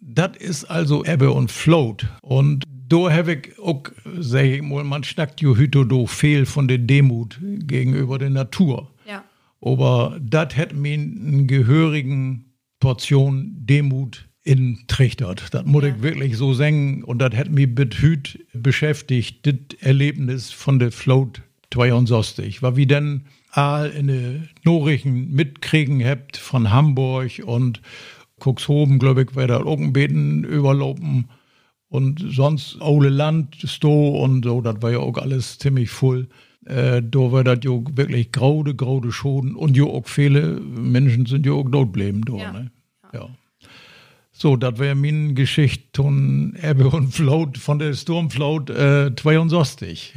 das 0.00 0.36
ist 0.38 0.64
also 0.64 1.04
Ebbe 1.04 1.30
und 1.30 1.52
Float. 1.52 2.06
Und 2.22 2.64
da 2.88 3.12
habe 3.12 3.34
ich 3.34 3.58
auch, 3.60 3.84
sag 4.18 4.44
ich 4.44 4.62
mal, 4.62 4.82
man 4.82 5.04
schnackt 5.04 5.40
jo 5.40 5.56
hüto 5.56 5.84
do 5.84 6.06
fehl 6.06 6.44
von 6.44 6.66
der 6.66 6.78
Demut 6.78 7.38
gegenüber 7.40 8.18
der 8.18 8.30
Natur. 8.30 8.92
Ja. 9.06 9.24
Aber 9.60 10.18
das 10.20 10.56
hätte 10.56 10.74
mir 10.74 10.94
einen 10.94 11.46
gehörigen 11.46 12.56
Portion 12.80 13.54
Demut 13.58 14.27
in 14.48 14.78
Trichtert. 14.86 15.52
Das 15.52 15.66
muss 15.66 15.84
ja. 15.84 15.90
ich 15.90 16.02
wirklich 16.02 16.38
so 16.38 16.54
sagen. 16.54 17.04
Und 17.04 17.18
das 17.18 17.34
hat 17.34 17.50
mich 17.50 17.68
mit 17.68 17.96
Hüt 17.96 18.46
beschäftigt, 18.54 19.46
das 19.46 19.78
Erlebnis 19.80 20.50
von 20.50 20.78
der 20.78 20.90
Float 20.90 21.42
62. 21.70 22.62
War 22.62 22.74
wie 22.74 22.86
denn 22.86 23.26
all 23.50 23.90
in 23.90 24.06
den 24.06 24.48
Nachrichten 24.64 25.32
mitkriegen 25.32 26.02
habt 26.02 26.38
von 26.38 26.70
Hamburg 26.70 27.42
und 27.44 27.82
Cuxhoven, 28.42 28.98
glaube 28.98 29.24
ich, 29.24 29.36
war 29.36 29.46
da 29.48 29.60
Augenbeten 29.60 30.44
überlaufen 30.44 31.28
und 31.90 32.24
sonst 32.30 32.80
Ole 32.80 33.10
Land, 33.10 33.56
Sto 33.64 34.22
und 34.22 34.44
so, 34.44 34.62
das 34.62 34.80
war 34.80 34.92
ja 34.92 34.98
auch 34.98 35.18
alles 35.18 35.58
ziemlich 35.58 35.90
voll. 35.90 36.28
Äh, 36.64 37.02
da 37.02 37.32
war 37.32 37.44
das 37.44 37.58
ja 37.64 37.72
wirklich 37.92 38.32
graude, 38.32 38.74
graude 38.74 39.12
Schoden 39.12 39.56
und 39.56 39.76
ja 39.76 39.84
auch 39.84 40.06
viele 40.06 40.60
Menschen 40.60 41.26
sind 41.26 41.44
ja 41.44 41.52
auch 41.52 41.68
dort 41.68 41.92
geblieben. 41.92 42.22
Ja. 42.28 42.52
Ne? 42.52 42.70
ja. 43.12 43.28
So, 44.40 44.54
das 44.56 44.78
wäre 44.78 44.94
meine 44.94 45.34
Geschichte 45.34 45.88
von 45.96 46.56
Ebbe 46.62 46.88
und 46.88 47.12
Float 47.12 47.58
von 47.58 47.80
der 47.80 47.92
Sturmflaut 47.94 48.70
äh, 48.70 49.10
62 49.14 50.14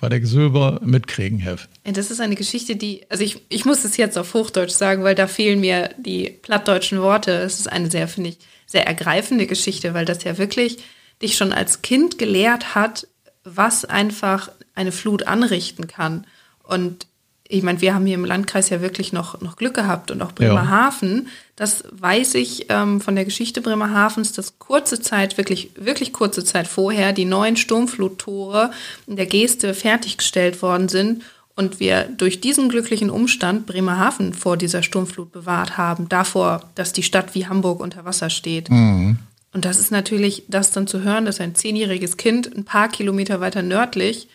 weil 0.00 0.12
ich 0.14 0.26
Silber 0.26 0.80
mitkriegen 0.84 1.44
habe. 1.44 1.60
Das 1.84 2.10
ist 2.10 2.20
eine 2.20 2.34
Geschichte, 2.34 2.76
die, 2.76 3.02
also 3.08 3.24
ich, 3.24 3.40
ich 3.48 3.64
muss 3.64 3.84
es 3.84 3.96
jetzt 3.96 4.18
auf 4.18 4.34
Hochdeutsch 4.34 4.72
sagen, 4.72 5.02
weil 5.04 5.14
da 5.14 5.26
fehlen 5.26 5.60
mir 5.60 5.90
die 5.98 6.30
plattdeutschen 6.30 7.00
Worte. 7.00 7.32
Es 7.32 7.58
ist 7.58 7.66
eine 7.70 7.90
sehr, 7.90 8.08
finde 8.08 8.30
ich, 8.30 8.38
sehr 8.66 8.86
ergreifende 8.86 9.46
Geschichte, 9.46 9.94
weil 9.94 10.04
das 10.04 10.24
ja 10.24 10.38
wirklich 10.38 10.78
dich 11.20 11.36
schon 11.36 11.52
als 11.52 11.82
Kind 11.82 12.18
gelehrt 12.18 12.74
hat, 12.74 13.06
was 13.44 13.84
einfach 13.84 14.50
eine 14.74 14.92
Flut 14.92 15.24
anrichten 15.24 15.86
kann. 15.86 16.26
Und 16.62 17.06
ich 17.52 17.62
meine, 17.62 17.82
wir 17.82 17.94
haben 17.94 18.06
hier 18.06 18.14
im 18.14 18.24
Landkreis 18.24 18.70
ja 18.70 18.80
wirklich 18.80 19.12
noch, 19.12 19.40
noch 19.42 19.56
Glück 19.56 19.74
gehabt 19.74 20.10
und 20.10 20.22
auch 20.22 20.32
Bremerhaven. 20.32 21.24
Ja. 21.24 21.30
Das 21.56 21.84
weiß 21.90 22.34
ich 22.36 22.66
ähm, 22.70 23.00
von 23.00 23.14
der 23.14 23.26
Geschichte 23.26 23.60
Bremerhavens, 23.60 24.32
dass 24.32 24.58
kurze 24.58 25.00
Zeit, 25.00 25.36
wirklich, 25.36 25.70
wirklich 25.76 26.14
kurze 26.14 26.44
Zeit 26.44 26.66
vorher 26.66 27.12
die 27.12 27.26
neuen 27.26 27.58
Sturmfluttore 27.58 28.70
in 29.06 29.16
der 29.16 29.26
Geste 29.26 29.74
fertiggestellt 29.74 30.62
worden 30.62 30.88
sind 30.88 31.24
und 31.54 31.78
wir 31.78 32.04
durch 32.16 32.40
diesen 32.40 32.70
glücklichen 32.70 33.10
Umstand 33.10 33.66
Bremerhaven 33.66 34.32
vor 34.32 34.56
dieser 34.56 34.82
Sturmflut 34.82 35.30
bewahrt 35.30 35.76
haben, 35.76 36.08
davor, 36.08 36.70
dass 36.74 36.94
die 36.94 37.02
Stadt 37.02 37.34
wie 37.34 37.46
Hamburg 37.46 37.80
unter 37.80 38.06
Wasser 38.06 38.30
steht. 38.30 38.70
Mhm. 38.70 39.18
Und 39.52 39.66
das 39.66 39.78
ist 39.78 39.90
natürlich, 39.90 40.44
das 40.48 40.70
dann 40.70 40.86
zu 40.86 41.02
hören, 41.02 41.26
dass 41.26 41.38
ein 41.38 41.54
zehnjähriges 41.54 42.16
Kind 42.16 42.50
ein 42.56 42.64
paar 42.64 42.88
Kilometer 42.88 43.40
weiter 43.40 43.60
nördlich 43.60 44.28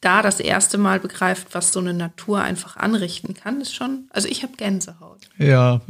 da 0.00 0.22
das 0.22 0.40
erste 0.40 0.78
Mal 0.78 1.00
begreift, 1.00 1.48
was 1.52 1.72
so 1.72 1.80
eine 1.80 1.94
Natur 1.94 2.40
einfach 2.40 2.76
anrichten 2.76 3.34
kann, 3.34 3.60
ist 3.60 3.74
schon, 3.74 4.04
also 4.10 4.28
ich 4.28 4.42
habe 4.42 4.52
Gänsehaut. 4.56 5.28
Ja, 5.38 5.80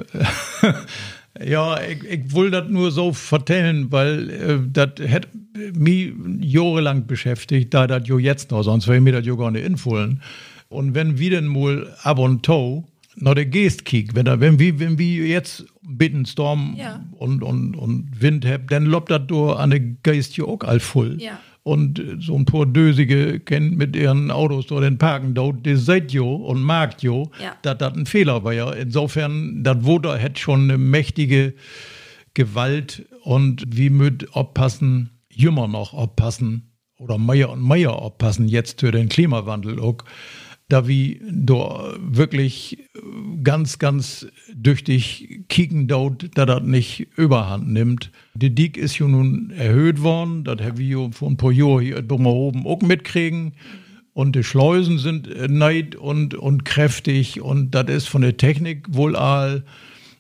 ja, 1.45 1.81
ich, 1.83 2.05
ich 2.05 2.35
will 2.35 2.51
das 2.51 2.69
nur 2.69 2.91
so 2.91 3.13
vertellen, 3.13 3.93
weil 3.93 4.31
äh, 4.31 4.59
das 4.73 4.91
hätte 4.99 5.29
mich 5.75 6.13
jahrelang 6.41 7.07
beschäftigt, 7.07 7.75
da 7.75 7.87
das 7.87 8.03
jetzt 8.09 8.51
noch, 8.51 8.63
sonst 8.63 8.89
wäre 8.89 9.01
mir 9.01 9.13
das 9.13 9.27
jo 9.27 9.37
gar 9.37 9.51
nicht 9.51 9.65
infohlen. 9.65 10.23
Und 10.69 10.95
wenn 10.95 11.19
wir 11.19 11.31
denn 11.31 11.47
mal 11.47 11.95
ab 12.03 12.19
und 12.19 12.43
to 12.43 12.87
noch 13.17 13.35
der 13.35 13.47
Geest 13.47 13.85
kick, 13.85 14.15
wenn, 14.15 14.27
wenn, 14.41 14.59
wir, 14.59 14.79
wenn 14.79 14.99
wir 14.99 15.27
jetzt 15.27 15.65
bitten 15.89 16.27
Storm 16.27 16.75
ja. 16.77 17.05
und, 17.13 17.43
und, 17.43 17.75
und 17.75 18.21
Wind 18.21 18.47
habt, 18.47 18.71
dann 18.71 18.85
lobt 18.85 19.11
das 19.11 19.23
an 19.57 19.71
der 19.71 19.81
Geist 19.81 20.37
jo 20.37 20.47
auch 20.47 20.65
all 20.65 20.81
voll. 20.81 21.17
Ja 21.21 21.39
und 21.69 22.03
so 22.21 22.35
ein 22.35 22.47
paar 22.47 22.65
Dösige 22.65 23.41
kennen 23.41 23.77
mit 23.77 23.95
ihren 23.95 24.31
Autos 24.31 24.69
dort 24.69 24.85
den 24.85 24.97
Parken 24.97 25.35
dort, 25.35 25.67
die 25.67 25.77
seid 25.77 26.13
jo 26.13 26.35
und 26.35 26.63
mag 26.63 27.03
jo, 27.03 27.31
ja. 27.43 27.57
dass 27.61 27.77
das 27.77 27.95
ein 27.95 28.07
Fehler 28.07 28.43
war 28.43 28.55
ja. 28.55 28.71
Insofern, 28.73 29.63
das 29.63 29.85
Wunder 29.85 30.17
hätte 30.17 30.41
schon 30.41 30.63
eine 30.63 30.79
mächtige 30.79 31.53
Gewalt 32.33 33.07
und 33.23 33.65
wie 33.69 33.91
mit 33.91 34.33
aufpassen, 34.35 35.11
jümmer 35.29 35.69
noch 35.69 35.93
aufpassen 35.93 36.73
oder 36.97 37.19
Meier 37.19 37.51
und 37.51 37.61
Meier 37.61 37.97
aufpassen 37.97 38.49
jetzt 38.49 38.81
für 38.81 38.91
den 38.91 39.11
Klimawandel 39.11 39.79
auch, 39.79 39.99
da 40.69 40.87
wie 40.87 41.21
da 41.31 41.95
wirklich 41.99 42.89
ganz, 43.43 43.79
ganz 43.79 44.27
düchtig 44.53 45.45
kicken 45.49 45.89
dort, 45.89 46.37
dass 46.37 46.47
das 46.47 46.63
nicht 46.63 47.09
überhand 47.17 47.69
nimmt. 47.69 48.11
Die 48.35 48.55
Dick 48.55 48.77
ist 48.77 48.99
ja 48.99 49.09
nun 49.09 49.51
erhöht 49.51 50.03
worden, 50.03 50.45
das 50.45 50.61
haben 50.61 50.79
wir 50.79 51.11
paar 51.37 51.53
Jahren 51.53 51.81
hier 51.81 52.11
oben 52.11 52.67
auch 52.67 52.83
mitkriegen. 52.83 53.55
Und 54.13 54.35
die 54.35 54.43
Schleusen 54.43 54.99
sind 54.99 55.29
äh, 55.29 55.47
neid 55.47 55.95
und, 55.95 56.35
und 56.35 56.65
kräftig 56.65 57.41
und 57.41 57.71
das 57.71 57.89
ist 57.89 58.09
von 58.09 58.23
der 58.23 58.37
Technik 58.37 58.87
wohl 58.91 59.15
all 59.15 59.65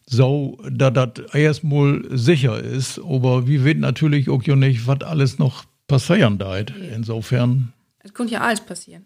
so, 0.06 0.56
dass 0.70 0.92
das 0.92 1.34
erstmal 1.34 2.04
sicher 2.10 2.62
ist. 2.62 3.00
Aber 3.00 3.48
wir 3.48 3.64
wissen 3.64 3.80
natürlich 3.80 4.30
auch 4.30 4.46
nicht, 4.46 4.86
was 4.86 5.02
alles 5.02 5.38
noch 5.38 5.64
passieren 5.88 6.38
da. 6.38 6.56
Insofern. 6.56 7.72
Es 7.98 8.14
könnte 8.14 8.34
ja 8.34 8.40
alles 8.40 8.60
passieren. 8.60 9.04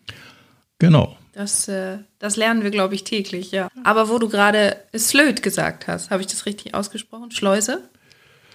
Genau. 0.82 1.16
Das, 1.32 1.68
äh, 1.68 1.98
das 2.18 2.34
lernen 2.34 2.64
wir, 2.64 2.72
glaube 2.72 2.96
ich, 2.96 3.04
täglich, 3.04 3.52
ja. 3.52 3.68
Aber 3.84 4.08
wo 4.08 4.18
du 4.18 4.28
gerade 4.28 4.78
Slöd 4.98 5.40
gesagt 5.40 5.86
hast, 5.86 6.10
habe 6.10 6.22
ich 6.22 6.26
das 6.26 6.44
richtig 6.44 6.74
ausgesprochen? 6.74 7.30
Schleuse? 7.30 7.88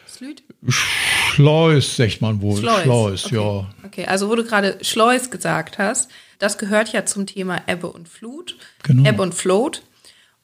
Slöd? 0.10 0.43
Schleus, 0.67 1.96
sagt 1.96 2.19
man 2.19 2.41
wohl. 2.41 2.60
Schleus, 2.60 2.81
Schleus 2.81 3.25
okay. 3.27 3.36
ja. 3.36 3.67
Okay, 3.86 4.05
also 4.07 4.29
wo 4.29 4.36
du 4.36 4.43
gerade 4.43 4.77
Schleus 4.81 5.31
gesagt 5.31 5.77
hast, 5.77 6.12
das 6.38 6.57
gehört 6.57 6.91
ja 6.91 7.05
zum 7.05 7.27
Thema 7.27 7.62
Ebbe 7.65 7.88
und 7.88 8.10
Flut. 8.10 8.57
Genau. 8.84 9.07
Ebbe 9.07 9.22
und 9.22 9.34
Float. 9.34 9.84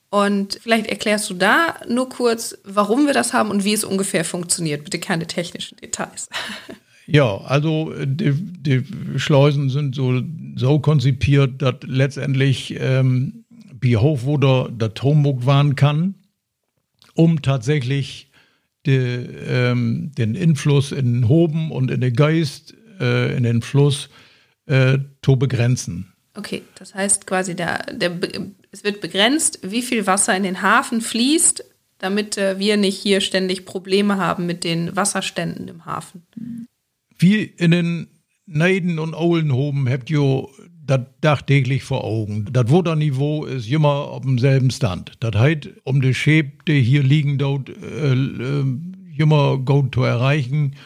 Und 0.08 0.58
vielleicht 0.62 0.86
erklärst 0.86 1.28
du 1.28 1.34
da 1.34 1.74
nur 1.86 2.08
kurz, 2.08 2.56
warum 2.64 3.04
wir 3.06 3.12
das 3.12 3.34
haben 3.34 3.50
und 3.50 3.62
wie 3.64 3.74
es 3.74 3.84
ungefähr 3.84 4.24
funktioniert. 4.24 4.84
Bitte 4.84 5.00
keine 5.00 5.26
technischen 5.26 5.76
Details. 5.76 6.30
Ja, 7.06 7.38
also 7.38 7.92
die, 8.04 8.32
die 8.32 8.82
Schleusen 9.18 9.68
sind 9.68 9.94
so, 9.94 10.22
so 10.56 10.78
konzipiert, 10.78 11.60
dass 11.60 11.76
letztendlich 11.84 12.76
ähm, 12.78 13.44
wo 13.82 14.38
der 14.38 14.94
Turmburg 14.94 15.44
waren 15.44 15.76
kann, 15.76 16.14
um 17.14 17.42
tatsächlich 17.42 18.30
die, 18.86 18.92
ähm, 18.92 20.12
den 20.16 20.34
Influss 20.34 20.90
in 20.92 21.12
den 21.12 21.28
Hoben 21.28 21.70
und 21.70 21.90
in 21.90 22.00
den 22.00 22.14
Geist, 22.14 22.74
äh, 23.00 23.36
in 23.36 23.42
den 23.42 23.60
Fluss 23.60 24.08
äh, 24.66 24.98
zu 25.22 25.36
begrenzen. 25.36 26.12
Okay, 26.34 26.62
das 26.76 26.94
heißt 26.94 27.26
quasi, 27.26 27.54
der, 27.54 27.84
der, 27.92 28.18
es 28.72 28.82
wird 28.84 29.00
begrenzt, 29.00 29.60
wie 29.62 29.82
viel 29.82 30.06
Wasser 30.06 30.36
in 30.36 30.42
den 30.42 30.62
Hafen 30.62 31.00
fließt, 31.00 31.64
damit 31.98 32.36
äh, 32.38 32.58
wir 32.58 32.76
nicht 32.76 32.98
hier 32.98 33.20
ständig 33.20 33.64
Probleme 33.64 34.16
haben 34.16 34.46
mit 34.46 34.64
den 34.64 34.96
Wasserständen 34.96 35.68
im 35.68 35.86
Hafen. 35.86 36.26
Wie 37.24 37.44
in 37.44 37.70
den 37.70 38.08
Neiden 38.44 38.98
und 38.98 39.14
Aulenhoben 39.14 39.88
habt 39.88 40.10
ihr 40.10 40.46
das 40.84 41.00
dachtäglich 41.22 41.82
vor 41.82 42.04
Augen. 42.04 42.46
Das 42.52 42.70
Wasserniveau 42.70 43.46
ist 43.46 43.66
immer 43.70 44.08
auf 44.08 44.20
demselben 44.26 44.70
Stand. 44.70 45.12
Das 45.20 45.34
heißt, 45.34 45.70
um 45.84 46.02
die 46.02 46.12
Schäb, 46.12 46.66
die 46.66 46.82
hier 46.82 47.02
liegen, 47.02 47.38
dort 47.38 47.70
äh, 47.70 48.12
äh, 48.12 48.64
immer 49.16 49.56
gut 49.56 49.94
zu 49.94 50.02
erreichen, 50.02 50.76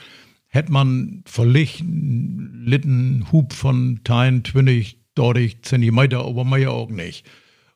hätte 0.47 0.71
man 0.71 1.25
verlich 1.27 1.83
litten 1.85 3.27
Hub 3.33 3.53
von 3.53 3.99
20, 4.07 4.97
30 5.17 5.63
Zentimeter, 5.63 6.25
aber 6.25 6.45
mehr 6.45 6.71
auch 6.71 6.89
nicht. 6.91 7.27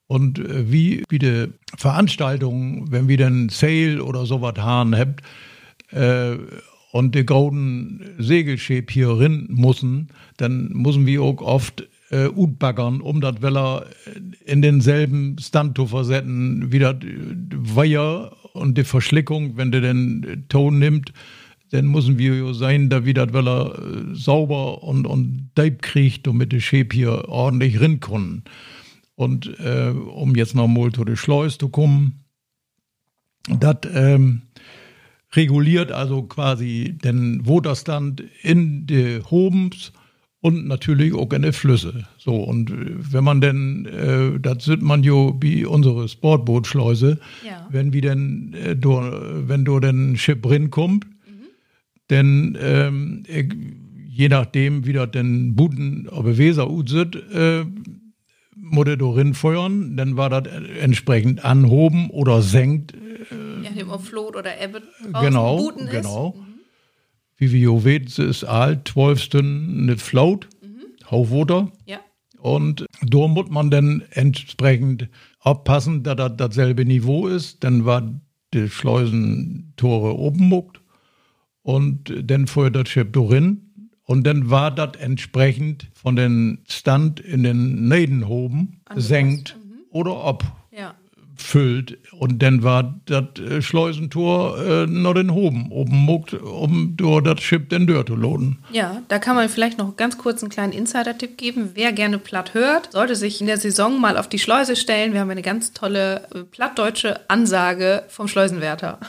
Und 0.07 0.39
äh, 0.39 0.71
wie, 0.71 1.03
wie 1.09 1.19
die 1.19 1.49
Veranstaltungen, 1.77 2.93
wenn 2.93 3.09
wir 3.09 3.17
dann 3.17 3.49
Sale 3.49 4.05
oder 4.05 4.25
sowas 4.25 4.55
haben 4.59 4.95
habt, 4.95 5.23
äh, 5.91 6.37
und 6.93 7.15
die 7.15 7.25
golden 7.25 8.03
Segelschäb 8.19 8.91
hier 8.91 9.09
rein 9.09 9.47
müssen, 9.49 10.09
dann 10.37 10.69
müssen 10.69 11.07
wir 11.07 11.23
auch 11.23 11.41
oft 11.41 11.89
äh, 12.11 12.29
utbaggern, 12.29 13.01
um 13.01 13.23
das 13.23 13.41
Weller 13.41 13.87
in 14.45 14.61
denselben 14.61 15.37
Stand 15.41 15.77
zu 15.77 15.87
versetzen, 15.87 16.71
wie 16.71 16.79
das 16.79 16.97
Weiher 17.55 18.37
und 18.53 18.77
die 18.77 18.85
Verschlickung, 18.85 19.57
wenn 19.57 19.73
der 19.73 19.81
den 19.81 20.45
Ton 20.51 20.79
nimmt, 20.79 21.15
dann 21.71 21.87
müssen 21.87 22.19
wir 22.19 22.53
sein, 22.53 22.91
da 22.91 23.07
wieder 23.07 23.33
weil 23.33 23.49
er 23.49 23.79
äh, 23.79 24.15
sauber 24.15 24.83
und, 24.83 25.07
und 25.07 25.51
deib 25.55 25.81
kriegt, 25.81 26.27
damit 26.27 26.53
die 26.53 26.61
Schäb 26.61 26.93
hier 26.93 27.31
ordentlich 27.31 27.81
rinkommen. 27.81 28.45
Und 29.15 29.59
äh, 29.61 29.89
um 29.89 30.37
jetzt 30.37 30.55
noch 30.55 30.69
mal 30.69 30.93
zu 30.93 31.07
der 31.07 31.17
Schleus 31.17 31.57
zu 31.57 31.71
kommen, 31.71 32.25
das 33.49 33.77
ähm, 33.95 34.43
reguliert 35.35 35.93
also 35.93 36.23
quasi 36.23 36.97
den 37.03 37.47
Woderstand 37.47 38.23
in 38.43 38.87
die 38.87 39.21
Hobens 39.31 39.93
und 40.41 40.67
natürlich 40.67 41.15
auch 41.15 41.33
in 41.33 41.43
die 41.43 41.53
Flüsse. 41.53 42.07
So, 42.19 42.35
und 42.35 42.71
äh, 42.71 42.75
wenn 43.13 43.25
man 43.25 43.41
denn, 43.41 43.87
äh, 43.87 44.41
das 44.41 44.65
sind 44.65 44.83
man 44.83 45.03
ja 45.05 45.33
wie 45.41 45.65
unsere 45.65 46.09
Sportbootschleuse, 46.09 47.19
ja. 47.47 47.69
wenn 47.71 47.93
wir 47.93 48.03
denn, 48.03 48.53
äh, 48.55 48.77
do, 48.77 49.01
wenn 49.47 49.65
du 49.65 49.81
denn 49.81 50.17
Schiff 50.17 50.39
rinkommt, 50.45 51.07
denn 52.11 52.59
ähm, 52.61 53.23
je 54.09 54.29
nachdem, 54.29 54.85
wie 54.85 54.93
das 54.93 55.11
den 55.13 55.55
Buden 55.55 56.05
der 56.13 56.37
Weser 56.37 56.69
sind, 56.87 57.17
äh, 57.33 57.65
muss 58.55 58.87
er 58.87 58.97
darin 58.97 59.35
feuern, 59.35 59.97
dann 59.97 60.17
war 60.17 60.29
das 60.29 60.53
entsprechend 60.81 61.45
anhoben 61.45 62.11
oder 62.11 62.43
senkt. 62.43 62.95
Dem 63.75 63.91
ob 63.91 64.03
Flot 64.03 64.37
oder 64.37 64.61
Ebbe 64.61 64.83
Genau, 65.21 65.57
Buten 65.57 65.89
genau. 65.89 66.35
Mhm. 66.37 66.61
Wie 67.37 67.53
wir 67.53 67.85
wissen, 67.85 68.29
ist 68.29 68.45
alt, 68.45 68.89
12 68.89 69.21
Stunden 69.21 69.87
nicht 69.87 70.01
Float, 70.01 70.49
mhm. 70.63 71.11
Haufwater. 71.11 71.73
Ja. 71.87 72.01
Und 72.39 72.87
da 73.03 73.29
muss 73.29 73.51
man 73.51 73.71
dann 73.71 74.03
entsprechend 74.11 75.09
aufpassen, 75.41 76.03
dass 76.03 76.17
das 76.17 76.33
dasselbe 76.37 76.85
Niveau 76.85 77.29
ist. 77.29 77.63
Dann 77.65 77.85
war 77.85 78.21
die 78.53 78.69
Schleusentore 78.69 80.17
oben 80.17 80.49
muckt 80.49 80.81
und 81.63 82.13
dann 82.25 82.47
fuhr 82.47 82.71
das 82.71 82.89
Schiff 82.89 83.11
drin. 83.13 83.69
Und 84.05 84.27
dann 84.27 84.51
war 84.51 84.71
das 84.71 84.97
entsprechend 84.99 85.89
von 85.95 86.17
den 86.17 86.65
Stand 86.69 87.21
in 87.21 87.45
den 87.45 87.89
Nedenhoben 87.89 88.81
senkt 88.95 89.57
mhm. 89.57 89.79
oder 89.91 90.25
abfüllt. 90.25 90.62
Ja. 91.43 91.97
Und 92.19 92.43
dann 92.43 92.63
war 92.63 93.01
das 93.07 93.25
äh, 93.39 93.63
Schleusentor 93.63 94.59
äh, 94.59 94.87
noch 94.87 95.15
den 95.15 95.33
Hoben 95.33 95.71
oben 95.71 95.97
muckt, 95.97 96.35
um 96.35 96.97
durch 96.97 97.25
das 97.25 97.41
Schiff 97.43 97.69
den 97.69 97.87
Dörr 97.87 98.07
zu 98.07 98.15
lohnen. 98.15 98.59
Ja, 98.71 99.03
da 99.09 99.19
kann 99.19 99.37
man 99.37 99.49
vielleicht 99.49 99.79
noch 99.79 99.97
ganz 99.97 100.19
kurz 100.19 100.43
einen 100.43 100.51
kleinen 100.51 100.73
Insider-Tipp 100.73 101.37
geben. 101.37 101.71
Wer 101.75 101.93
gerne 101.93 102.19
platt 102.19 102.55
hört, 102.55 102.93
sollte 102.93 103.17
sich 103.17 103.41
in 103.41 103.47
der 103.47 103.59
Saison 103.59 104.01
mal 104.01 104.17
auf 104.17 104.29
die 104.29 104.39
Schleuse 104.39 104.77
stellen. 104.77 105.13
Wir 105.13 105.21
haben 105.21 105.31
eine 105.31 105.43
ganz 105.43 105.73
tolle 105.73 106.27
äh, 106.35 106.43
plattdeutsche 106.45 107.29
Ansage 107.29 108.05
vom 108.09 108.29
Schleusenwärter. 108.29 108.99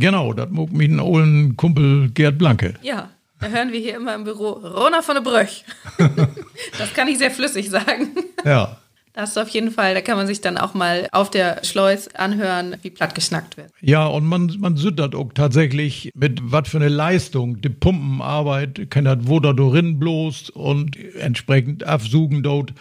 Genau, 0.00 0.32
das 0.32 0.48
mag 0.50 0.68
mein 0.70 1.00
ollen 1.00 1.56
Kumpel 1.56 2.10
Gerd 2.10 2.38
Blanke. 2.38 2.74
Ja, 2.82 3.10
da 3.40 3.48
hören 3.48 3.72
wir 3.72 3.80
hier 3.80 3.96
immer 3.96 4.14
im 4.14 4.22
Büro 4.22 4.50
Rona 4.50 5.02
von 5.02 5.16
der 5.16 5.22
Bröch. 5.22 5.64
das 6.78 6.94
kann 6.94 7.08
ich 7.08 7.18
sehr 7.18 7.32
flüssig 7.32 7.68
sagen. 7.68 8.10
Ja. 8.44 8.78
Das 9.18 9.30
ist 9.30 9.36
auf 9.36 9.48
jeden 9.48 9.72
Fall, 9.72 9.94
da 9.94 10.00
kann 10.00 10.16
man 10.16 10.28
sich 10.28 10.42
dann 10.42 10.56
auch 10.56 10.74
mal 10.74 11.08
auf 11.10 11.28
der 11.28 11.64
Schleus 11.64 12.06
anhören, 12.14 12.76
wie 12.82 12.90
platt 12.90 13.16
geschnackt 13.16 13.56
wird. 13.56 13.72
Ja, 13.80 14.06
und 14.06 14.24
man, 14.24 14.54
man 14.60 14.76
süttert 14.76 15.16
auch 15.16 15.32
tatsächlich 15.34 16.12
mit 16.14 16.38
was 16.40 16.68
für 16.68 16.76
eine 16.76 16.88
Leistung. 16.88 17.60
Die 17.60 17.68
Pumpenarbeit 17.68 18.92
kann 18.92 19.06
das 19.06 19.18
wo 19.22 19.40
da 19.40 19.52
drin 19.52 19.98
bloß 19.98 20.50
und 20.50 20.96
entsprechend 21.16 21.82
absugen 21.82 22.44
dort 22.44 22.74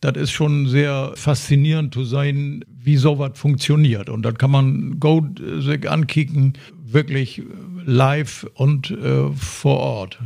das 0.00 0.16
ist 0.16 0.32
schon 0.32 0.66
sehr 0.66 1.12
faszinierend 1.14 1.94
zu 1.94 2.02
sein, 2.04 2.64
wie 2.68 2.96
sowas 2.96 3.38
funktioniert. 3.38 4.10
Und 4.10 4.22
das 4.22 4.34
kann 4.34 4.50
man 4.50 4.98
gut 4.98 5.40
äh, 5.40 5.60
sich 5.60 5.88
ankicken, 5.88 6.54
wirklich 6.84 7.40
live 7.86 8.46
und 8.54 8.90
äh, 8.90 9.30
vor 9.30 9.78
Ort. 9.78 10.18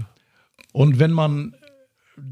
Und 0.72 0.98
wenn 0.98 1.12
man 1.12 1.54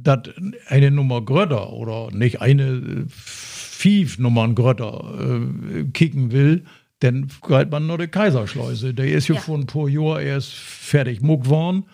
das 0.03 0.31
eine 0.69 0.91
Nummer 0.91 1.23
grötter 1.23 1.73
oder 1.73 2.11
nicht 2.13 2.41
eine 2.41 3.07
fünf 3.09 4.19
Nummern 4.19 4.55
grötter 4.55 5.15
äh, 5.21 5.85
kicken 5.93 6.33
will, 6.33 6.65
dann 7.01 7.29
greift 7.43 7.71
man 7.71 7.87
nur 7.87 7.99
die 7.99 8.09
Kaiserschleuse. 8.09 8.95
Der 8.95 9.07
ist 9.07 9.29
ja, 9.29 9.37
vor 9.37 9.59
ein 9.59 9.67
paar 9.67 9.89
Jahren 9.89 10.25
erst 10.25 10.53
fertig 10.55 11.21
muck 11.21 11.49
worden. 11.49 11.85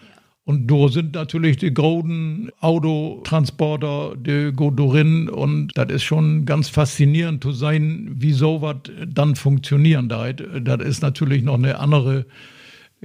Und 0.45 0.69
da 0.69 0.89
sind 0.89 1.15
natürlich 1.15 1.57
die 1.59 1.73
großen 1.73 2.51
Autotransporter, 2.61 4.17
die 4.17 4.53
go 4.53 4.73
drin 4.73 5.29
und 5.29 5.71
das 5.77 5.91
ist 5.93 6.03
schon 6.03 6.47
ganz 6.47 6.69
faszinierend 6.69 7.45
zu 7.45 7.53
sein, 7.53 8.11
wie 8.17 8.33
sowas 8.33 8.77
dann 9.07 9.37
funktionieren 9.37 10.09
da. 10.09 10.33
Das 10.33 10.85
ist 10.85 11.01
natürlich 11.01 11.45
noch 11.45 11.55
eine 11.55 11.79
andere 11.79 12.27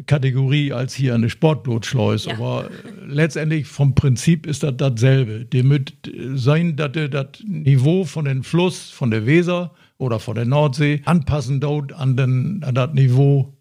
Kategorie 0.05 0.71
als 0.71 0.93
hier 0.93 1.15
eine 1.15 1.29
Sportbootschleus, 1.29 2.25
ja. 2.25 2.33
aber 2.33 2.69
letztendlich 3.05 3.67
vom 3.67 3.95
Prinzip 3.95 4.45
ist 4.45 4.63
das 4.63 4.75
dasselbe. 4.77 5.45
Die 5.45 5.63
mit 5.63 5.93
sein, 6.36 6.75
dass 6.75 6.91
das 6.93 7.43
Niveau 7.45 8.05
von 8.05 8.25
dem 8.25 8.43
Fluss, 8.43 8.89
von 8.89 9.12
der 9.12 9.25
Weser 9.25 9.73
oder 9.97 10.19
von 10.19 10.36
der 10.36 10.45
Nordsee 10.45 11.01
anpassen 11.05 11.60
dort 11.60 11.93
an, 11.93 12.15
den, 12.15 12.63
an 12.63 12.75
das 12.75 12.93
Niveau 12.93 13.53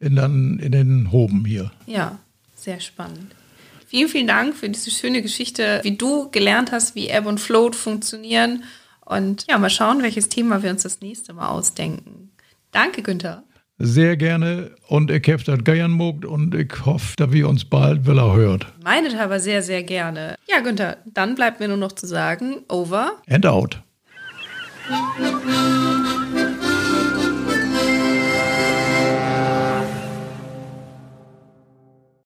in 0.00 0.16
den, 0.16 0.58
in 0.58 0.72
den 0.72 1.12
Hoben 1.12 1.44
hier. 1.44 1.70
Ja. 1.86 2.18
Sehr 2.64 2.80
spannend. 2.80 3.34
Vielen, 3.86 4.08
vielen 4.08 4.26
Dank 4.26 4.56
für 4.56 4.70
diese 4.70 4.90
schöne 4.90 5.20
Geschichte, 5.20 5.80
wie 5.82 5.98
du 5.98 6.30
gelernt 6.30 6.72
hast, 6.72 6.94
wie 6.94 7.08
Ebb 7.08 7.26
und 7.26 7.38
Float 7.38 7.76
funktionieren. 7.76 8.64
Und 9.04 9.44
ja, 9.50 9.58
mal 9.58 9.68
schauen, 9.68 10.02
welches 10.02 10.30
Thema 10.30 10.62
wir 10.62 10.70
uns 10.70 10.82
das 10.82 11.02
nächste 11.02 11.34
Mal 11.34 11.48
ausdenken. 11.48 12.32
Danke, 12.72 13.02
Günther. 13.02 13.44
Sehr 13.78 14.16
gerne 14.16 14.70
und 14.88 15.10
ich 15.10 15.28
habe 15.28 15.42
das 15.42 15.64
gern 15.64 15.90
mogt 15.90 16.24
und 16.24 16.54
ich 16.54 16.72
hoffe, 16.84 17.14
dass 17.16 17.32
wir 17.32 17.48
uns 17.48 17.64
bald 17.64 18.06
wieder 18.06 18.32
hört. 18.34 18.66
Meinet 18.82 19.16
aber 19.16 19.40
sehr, 19.40 19.62
sehr 19.62 19.82
gerne. 19.82 20.36
Ja, 20.48 20.60
Günther, 20.60 20.98
dann 21.06 21.34
bleibt 21.34 21.60
mir 21.60 21.68
nur 21.68 21.76
noch 21.76 21.92
zu 21.92 22.06
sagen, 22.06 22.64
over 22.68 23.22
and 23.28 23.46
out. 23.46 23.80